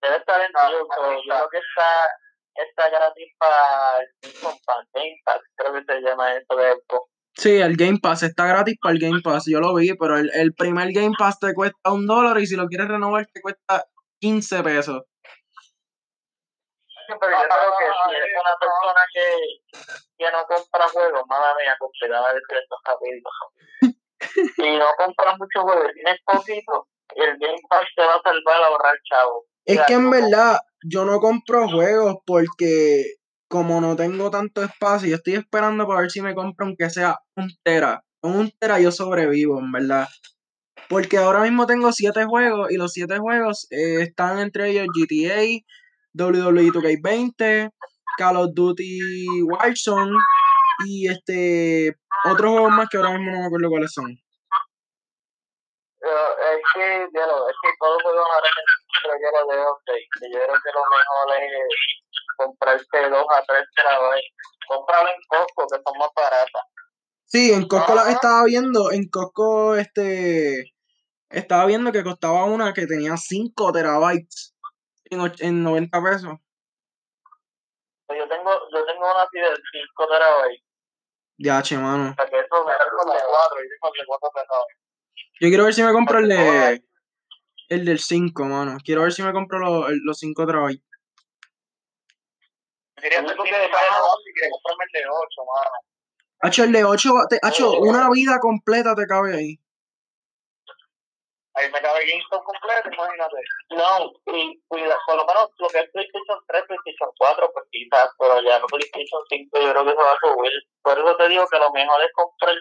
Debe 0.02 0.18
estar 0.18 0.42
en 0.42 0.52
yo 0.52 0.88
creo 0.88 1.50
que 1.50 1.58
está, 1.58 2.08
está 2.56 2.90
gratis 2.90 3.34
para 3.40 4.00
el 4.02 4.88
Game 4.94 5.22
Pass, 5.26 5.42
creo 5.56 5.74
que 5.74 5.84
se 5.84 6.02
llama 6.02 6.34
eso 6.34 6.56
de 6.56 6.74
Xbox. 6.74 7.15
Sí, 7.38 7.58
el 7.58 7.76
Game 7.76 8.00
Pass 8.02 8.24
está 8.24 8.46
gratis 8.48 8.78
para 8.82 8.94
el 8.94 9.00
Game 9.00 9.22
Pass, 9.22 9.46
yo 9.46 9.60
lo 9.60 9.76
vi, 9.76 9.94
pero 9.96 10.18
el, 10.18 10.32
el 10.34 10.54
primer 10.54 10.94
Game 10.94 11.14
Pass 11.18 11.40
te 11.40 11.54
cuesta 11.54 11.92
un 11.92 12.08
dólar 12.08 12.40
y 12.40 12.48
si 12.48 12.56
lo 12.56 12.68
quieres 12.68 12.88
renovar 12.88 13.28
te 13.28 13.42
cuesta 13.42 13.86
15 14.20 14.64
pesos. 14.64 15.04
Sí, 17.08 17.14
pero 17.20 17.32
yo 17.34 17.44
creo 17.44 17.72
que 17.78 17.86
si 17.86 18.16
eres 18.16 18.30
una 18.40 18.56
persona 18.58 19.02
que, 19.14 19.28
que 20.18 20.32
no 20.32 20.46
compra 20.48 20.88
juegos, 20.88 21.24
madre 21.28 21.64
mía, 21.64 21.76
complicada 21.78 22.34
de 22.34 22.40
esto 22.40 22.76
rápido. 22.86 23.30
si 24.56 24.78
no 24.78 24.86
compras 24.98 25.36
muchos 25.38 25.64
juegos, 25.64 25.92
tienes 25.94 26.22
poquito, 26.26 26.88
el 27.16 27.38
Game 27.38 27.62
Pass 27.70 27.86
te 27.96 28.02
va 28.02 28.16
a 28.16 28.22
salvar 28.24 28.64
a 28.64 28.68
ahorrar 28.68 28.96
chavo. 29.04 29.46
Es 29.66 29.82
que 29.86 29.94
en 29.94 30.10
verdad 30.10 30.58
yo 30.84 31.06
no 31.06 31.20
compro 31.20 31.68
juegos 31.68 32.16
porque 32.26 33.18
como 33.56 33.80
no 33.80 33.96
tengo 33.96 34.30
tanto 34.30 34.62
espacio, 34.62 35.08
yo 35.08 35.16
estoy 35.16 35.36
esperando 35.36 35.88
para 35.88 36.02
ver 36.02 36.12
si 36.12 36.22
me 36.22 36.36
compro 36.36 36.66
aunque 36.66 36.90
sea 36.90 37.22
un 37.38 37.50
tera. 37.64 38.04
Con 38.20 38.36
un 38.36 38.52
tera 38.52 38.82
yo 38.82 38.92
sobrevivo, 38.92 39.60
en 39.60 39.72
verdad. 39.72 40.10
Porque 40.90 41.18
ahora 41.18 41.40
mismo 41.40 41.66
tengo 41.66 41.94
siete 41.94 42.26
juegos 42.26 42.70
y 42.70 42.76
los 42.76 42.92
siete 42.92 43.18
juegos 43.18 43.66
eh, 43.72 44.02
están 44.02 44.40
entre 44.40 44.72
ellos 44.72 44.88
GTA, 44.94 45.42
WWE 46.14 46.68
2K20, 46.68 47.72
Call 48.18 48.36
of 48.36 48.50
Duty 48.54 49.00
Warzone 49.44 50.18
y 50.86 51.08
este 51.08 51.96
otros 52.26 52.52
juegos 52.52 52.72
más 52.72 52.90
que 52.90 52.98
ahora 52.98 53.18
mismo 53.18 53.32
no 53.32 53.40
me 53.40 53.46
acuerdo 53.46 53.70
cuáles 53.70 53.94
son. 53.94 54.12
Es 54.12 54.20
que, 56.74 57.04
es 57.04 57.10
que 57.10 57.70
todos 57.80 57.94
los 57.94 58.04
juegos 58.04 58.28
ahora 58.36 58.50
pero 59.02 59.16
yo 59.16 59.32
lo 59.40 59.48
veo, 59.48 59.80
que 59.86 59.94
yo 60.32 60.40
creo 60.40 60.48
que 60.48 60.72
lo 60.74 60.84
mejor 60.92 61.32
comprarse 62.38 63.10
dos 63.10 63.26
a 63.36 63.44
tres 63.44 63.66
terabytes. 63.76 64.32
Comprarlo 64.68 65.10
en 65.10 65.22
Costco, 65.28 65.68
que 65.68 65.82
son 65.84 65.98
más 66.00 66.10
baratas. 66.16 66.64
Sí, 67.26 67.52
en 67.54 67.68
Costco 67.68 67.96
las 67.96 68.08
estaba 68.10 68.44
viendo, 68.46 68.92
en 68.92 69.10
Costco 69.10 69.76
este 69.76 70.74
estaba 71.30 71.66
viendo 71.66 71.92
que 71.92 72.04
costaba 72.04 72.46
una 72.46 72.74
que 72.74 72.86
tenía 72.88 73.18
5 73.18 73.72
terabytes 73.72 74.56
en, 75.06 75.20
en 75.40 75.64
90 75.64 76.02
pesos. 76.04 76.34
Pues 78.08 78.20
Yo 78.20 78.28
tengo, 78.30 78.52
yo 78.72 78.86
tengo 78.86 79.02
una 79.12 79.24
así 79.24 79.40
de 79.40 79.48
5 79.48 80.08
terabytes. 80.08 80.64
Ya, 81.38 81.62
che, 81.62 81.78
mano. 81.78 82.12
O 82.12 82.14
sea 82.16 82.26
que 82.30 82.40
eso 82.40 82.66
me 82.66 82.72
da 82.72 82.80
con 82.98 83.10
de 83.10 83.20
4 83.28 83.64
y 83.64 83.70
tengo 83.70 83.94
de 84.00 84.06
4 84.06 84.30
pesados. 84.34 84.66
Yo 85.42 85.48
quiero 85.50 85.64
ver 85.66 85.74
si 85.74 85.84
me 85.84 85.92
compro 85.92 86.20
el 86.20 86.30
de 86.30 86.82
el 87.68 87.84
del 87.84 88.00
5, 88.00 88.46
mano. 88.46 88.78
Quiero 88.86 89.02
ver 89.02 89.12
si 89.12 89.24
me 89.24 89.34
compro 89.34 89.60
los, 89.60 89.90
el- 89.90 90.00
los 90.06 90.18
5 90.20 90.46
terabytes. 90.46 90.86
Hacer 92.98 93.12
que 93.12 93.18
de 93.18 93.70
pago, 93.70 94.18
si 94.24 94.34
quieres 94.34 94.52
comprarme 94.52 94.86
el 94.86 95.02
de 95.02 95.10
8, 95.10 95.42
mano. 95.54 95.70
Hacho, 96.42 96.64
el 96.64 96.72
de 96.72 96.84
8, 96.84 97.14
te, 97.30 97.40
hacho, 97.42 97.72
una 97.80 98.10
vida 98.10 98.40
completa 98.40 98.96
te 98.96 99.06
cabe 99.06 99.36
ahí. 99.36 99.60
Ahí 101.56 101.72
me 101.72 101.82
cabe 101.82 102.06
GameStop 102.06 102.44
completo, 102.44 102.90
imagínate. 102.92 103.36
No, 103.72 104.12
y, 104.36 104.60
cuida, 104.68 104.98
por 105.08 105.16
lo 105.16 105.26
menos 105.26 105.50
lo 105.58 105.68
que 105.70 105.80
es 105.80 105.92
PlayStation 105.92 106.40
3, 106.48 106.64
PlayStation 106.68 107.10
4, 107.18 107.52
pues 107.54 107.66
quizás, 107.72 108.10
pero 108.20 108.42
ya 108.42 108.60
no 108.60 108.68
PlayStation 108.68 109.22
5 109.30 109.60
yo 109.62 109.72
creo 109.72 109.86
que 109.86 109.96
se 109.96 110.04
va 110.04 110.12
a 110.12 110.20
subir. 110.20 110.52
Por 110.84 111.00
eso 111.00 111.16
te 111.16 111.30
digo 111.30 111.48
que 111.48 111.60
lo 111.60 111.72
mejor 111.72 112.02
es 112.04 112.12
comprar 112.12 112.56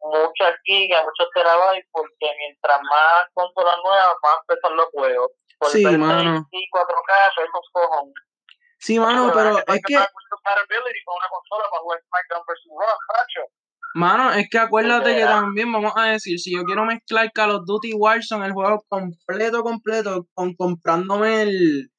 muchas 0.00 0.54
gigas, 0.64 1.04
muchos 1.04 1.32
terabytes, 1.34 1.88
porque 1.90 2.28
mientras 2.36 2.80
más 2.82 3.24
consolas 3.32 3.78
nuevas, 3.82 4.14
más 4.22 4.38
pesan 4.46 4.76
los 4.76 4.88
juegos. 4.92 5.32
Por 5.58 5.70
Sí, 5.70 5.84
mano. 5.84 6.44
6, 6.50 6.68
4K, 6.70 7.12
eso 7.32 7.40
es 7.40 7.48
un 7.48 7.64
cojón. 7.72 8.12
Sí, 8.84 8.98
mano, 9.00 9.30
pero 9.34 9.58
es 9.76 9.80
que, 9.88 9.94
mano, 13.94 14.32
es 14.32 14.46
que 14.50 14.58
acuérdate 14.58 15.14
que 15.14 15.20
Ya. 15.20 15.28
también 15.40 15.72
vamos 15.72 15.92
a 15.96 16.04
decir, 16.06 16.38
si 16.38 16.52
yo 16.54 16.64
quiero 16.64 16.84
mezclar 16.84 17.32
Call 17.32 17.50
of 17.52 17.64
Duty 17.66 17.94
Warzone, 17.94 18.44
el 18.46 18.52
juego 18.52 18.84
completo, 18.88 19.62
completo, 19.62 20.26
con 20.34 20.54
comprándome 20.54 21.42
el, 21.42 21.90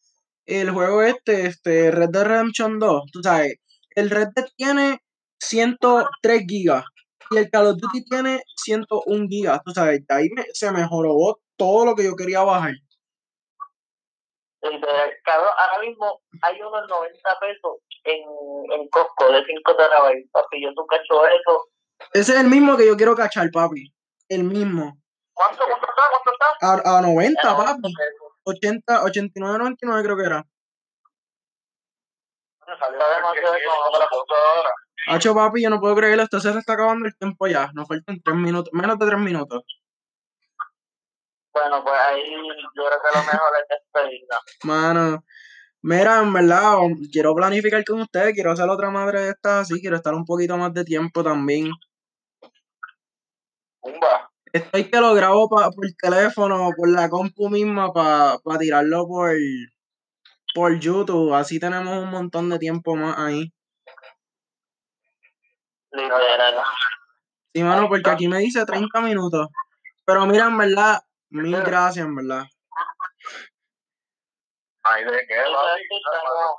el 0.45 0.69
juego 0.71 1.01
este, 1.01 1.47
este, 1.47 1.89
Red 1.91 2.09
Dead 2.11 2.23
Redemption 2.25 2.77
2, 2.79 3.03
tú 3.11 3.21
sabes, 3.23 3.55
el 3.95 4.09
Red 4.11 4.27
Dead 4.35 4.45
tiene 4.55 4.99
103 5.39 6.43
gigas 6.47 6.85
y 7.31 7.37
el 7.37 7.49
Call 7.49 7.67
of 7.67 7.77
Duty 7.79 8.03
tiene 8.05 8.41
101 8.57 9.27
gigas, 9.27 9.59
tú 9.65 9.71
sabes, 9.71 10.05
de 10.07 10.15
ahí 10.15 10.29
me- 10.35 10.45
se 10.53 10.71
mejoró 10.71 11.39
todo 11.57 11.85
lo 11.85 11.95
que 11.95 12.03
yo 12.03 12.15
quería 12.15 12.41
bajar. 12.43 12.73
Cabrón, 15.23 15.49
ahora 15.57 15.79
mismo 15.79 16.21
hay 16.41 16.61
unos 16.61 16.87
90 16.87 17.39
pesos 17.39 17.77
en, 18.03 18.23
en 18.71 18.89
Costco 18.89 19.31
de 19.31 19.43
5 19.45 19.75
terabytes, 19.75 20.29
papi. 20.31 20.61
Yo 20.61 20.69
he 20.69 20.71
hecho 20.71 21.27
eso. 21.27 21.67
Ese 22.13 22.33
es 22.33 22.39
el 22.39 22.47
mismo 22.47 22.77
que 22.77 22.87
yo 22.87 22.97
quiero 22.97 23.15
cachar, 23.15 23.49
papi. 23.51 23.93
El 24.29 24.43
mismo. 24.43 24.97
¿Cuánto, 25.33 25.63
cuánto 25.65 25.87
está? 25.87 26.01
¿Cuánto 26.09 26.31
está? 26.31 26.91
A, 26.93 26.97
a 26.97 27.01
90, 27.01 27.41
Ya, 27.41 27.49
papi. 27.55 27.81
90 27.81 27.81
pesos. 27.81 28.25
80, 28.47 29.03
89, 29.03 29.57
99 29.57 30.03
creo 30.03 30.17
que 30.17 30.23
era. 30.23 30.45
Hacho, 35.07 35.35
papi, 35.35 35.63
yo 35.63 35.69
no 35.69 35.79
puedo 35.79 35.95
creerlo. 35.95 36.23
Esto 36.23 36.39
se 36.39 36.49
está 36.49 36.73
acabando 36.73 37.05
el 37.05 37.15
tiempo 37.17 37.47
ya. 37.47 37.69
Nos 37.73 37.87
faltan 37.87 38.21
3 38.23 38.35
minutos, 38.37 38.73
menos 38.73 38.97
de 38.97 39.05
3 39.05 39.19
minutos. 39.19 39.63
Bueno, 41.55 41.83
pues 41.85 41.95
ahí 41.95 42.21
yo 42.75 42.83
creo 42.83 42.99
que 43.01 43.17
lo 43.17 43.23
mejor 43.23 43.49
es 43.61 43.67
despedirnos. 43.69 44.39
Mano, 44.65 45.23
mira, 45.81 46.19
en 46.21 46.33
verdad, 46.33 46.75
quiero 47.13 47.33
planificar 47.33 47.83
con 47.85 48.01
ustedes. 48.01 48.33
Quiero 48.33 48.51
hacer 48.51 48.69
otra 48.69 48.89
madre 48.89 49.21
de 49.21 49.29
estas 49.29 49.61
así. 49.71 49.79
Quiero 49.79 49.95
estar 49.95 50.13
un 50.13 50.25
poquito 50.25 50.57
más 50.57 50.73
de 50.73 50.83
tiempo 50.83 51.23
también. 51.23 51.69
Pumba. 53.81 54.29
Estoy 54.51 54.89
que 54.89 54.99
lo 54.99 55.13
grabo 55.13 55.47
pa- 55.49 55.69
por 55.71 55.85
teléfono, 56.01 56.69
por 56.75 56.89
la 56.89 57.09
compu 57.09 57.49
misma, 57.49 57.93
para 57.93 58.37
tirarlo 58.59 59.07
por, 59.07 59.31
por 60.53 60.77
YouTube. 60.79 61.33
Así 61.33 61.59
tenemos 61.59 62.03
un 62.03 62.09
montón 62.11 62.49
de 62.49 62.59
tiempo 62.59 62.95
más 62.95 63.17
ahí. 63.17 63.51
Sí, 67.53 67.63
mano, 67.63 67.87
porque 67.87 68.09
aquí 68.09 68.27
me 68.27 68.39
dice 68.39 68.65
30 68.65 68.99
minutos. 69.01 69.47
Pero 70.05 70.25
mira, 70.25 70.47
en 70.47 70.57
verdad, 70.57 70.99
mil 71.29 71.61
gracias, 71.61 72.05
en 72.05 72.15
verdad. 72.15 72.43
Ay, 74.83 75.03
de 75.03 75.11
qué, 75.27 75.35
estamos, 75.39 76.55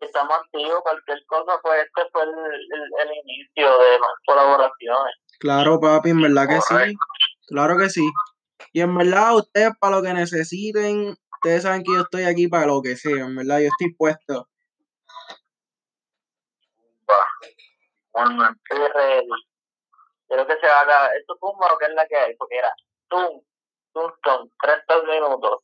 estamos 0.00 0.38
activos, 0.38 0.80
cualquier 0.82 1.24
cosa, 1.26 1.58
pues 1.62 1.86
este 1.86 2.10
fue 2.10 2.22
el, 2.24 2.30
el, 2.30 3.08
el 3.08 3.16
inicio 3.24 3.78
de 3.78 3.98
las 3.98 4.10
colaboraciones. 4.26 5.14
Claro, 5.38 5.78
papi, 5.78 6.10
en 6.10 6.22
verdad 6.22 6.48
que 6.48 6.60
sí. 6.60 6.96
Claro 7.46 7.78
que 7.78 7.88
sí. 7.88 8.10
Y 8.72 8.80
en 8.80 8.96
verdad, 8.96 9.36
ustedes 9.36 9.70
para 9.80 9.96
lo 9.96 10.02
que 10.02 10.12
necesiten, 10.12 11.16
ustedes 11.34 11.62
saben 11.62 11.82
que 11.82 11.94
yo 11.94 12.00
estoy 12.00 12.24
aquí 12.24 12.48
para 12.48 12.66
lo 12.66 12.82
que 12.82 12.96
sea, 12.96 13.24
en 13.24 13.36
verdad, 13.36 13.60
yo 13.60 13.68
estoy 13.68 13.94
puesto. 13.94 14.48
Bueno, 18.12 18.50
estoy 18.50 18.88
ready. 18.88 19.28
Creo 20.28 20.46
que 20.46 20.58
se 20.60 20.66
va 20.66 20.80
a 20.80 20.82
acabar. 20.82 21.16
Esto 21.16 21.36
tumba 21.40 21.72
o 21.72 21.78
qué 21.78 21.86
es 21.86 21.94
la 21.94 22.06
que 22.06 22.16
hay, 22.16 22.36
porque 22.36 22.58
era 22.58 22.72
tum, 23.10 23.42
tum, 23.92 24.10
tum, 24.22 24.50
30 24.62 25.02
minutos. 25.12 25.60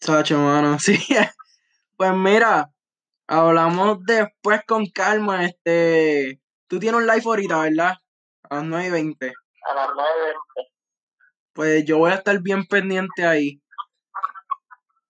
Sacho, 0.00 0.38
mano, 0.38 0.78
sí. 0.78 0.98
Pues 1.96 2.12
mira, 2.12 2.70
hablamos 3.26 3.98
después 4.04 4.60
con 4.66 4.86
calma, 4.86 5.44
este... 5.44 6.40
Tú 6.68 6.78
tienes 6.78 7.00
un 7.00 7.06
live 7.06 7.22
ahorita, 7.24 7.60
¿verdad? 7.60 7.94
A 8.50 8.56
las 8.56 8.64
9 8.64 8.86
y 8.86 8.90
20. 8.90 9.32
A 9.62 9.74
las 9.74 9.88
9 9.94 10.34
Pues 11.54 11.84
yo 11.86 11.98
voy 11.98 12.12
a 12.12 12.16
estar 12.16 12.38
bien 12.40 12.66
pendiente 12.66 13.26
ahí. 13.26 13.60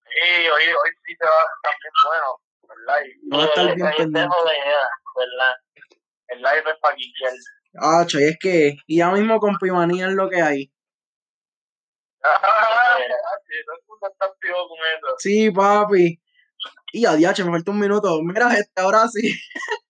Sí, 0.04 0.48
hoy, 0.48 0.62
hoy 0.72 0.90
sí 1.04 1.14
se 1.18 1.24
va 1.26 1.32
a 1.32 1.46
estar 1.56 1.74
bien 1.82 1.92
bueno. 2.06 2.38
El 2.70 2.80
live. 2.86 3.36
Va 3.36 3.42
a 3.42 3.46
estar 3.46 3.66
bien 3.74 3.90
te 3.90 3.96
pendiente. 3.96 4.36
¿verdad? 5.16 5.54
El 6.28 6.38
live 6.38 6.70
es 6.70 6.78
para 6.80 6.94
Guillermo. 6.94 7.38
Hacho, 7.80 8.20
y 8.20 8.24
es 8.24 8.38
que, 8.38 8.76
y 8.86 8.98
ya 8.98 9.10
mismo 9.10 9.38
con 9.40 9.56
Pimanía 9.58 10.06
es 10.06 10.14
lo 10.14 10.28
que 10.28 10.40
hay. 10.40 10.58
Sí, 10.60 10.70
todo 10.70 10.72
el 10.72 10.72
mundo 10.72 10.72
está 10.72 10.76
activo 10.76 10.76
con 11.82 12.16
eso. 12.16 12.17
Sí, 15.18 15.50
papi. 15.50 16.20
Y 16.92 17.06
a 17.06 17.14
diache, 17.14 17.44
me 17.44 17.50
falta 17.50 17.70
un 17.70 17.80
minuto. 17.80 18.20
Mira, 18.22 18.54
este, 18.54 18.80
ahora 18.80 19.08
sí. 19.08 19.32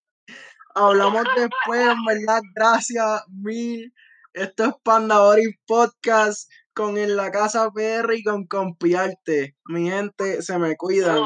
Hablamos 0.74 1.24
después, 1.36 1.88
verdad. 2.06 2.40
Gracias, 2.54 3.24
mil. 3.28 3.92
Esto 4.32 4.64
es 4.66 4.74
Pandabori 4.82 5.58
Podcast 5.66 6.50
con 6.74 6.96
En 6.96 7.16
la 7.16 7.32
Casa 7.32 7.70
PR 7.72 8.14
y 8.14 8.22
con 8.22 8.46
Compiarte. 8.46 9.56
Mi 9.64 9.90
gente, 9.90 10.42
se 10.42 10.58
me 10.58 10.76
cuidan. 10.76 11.22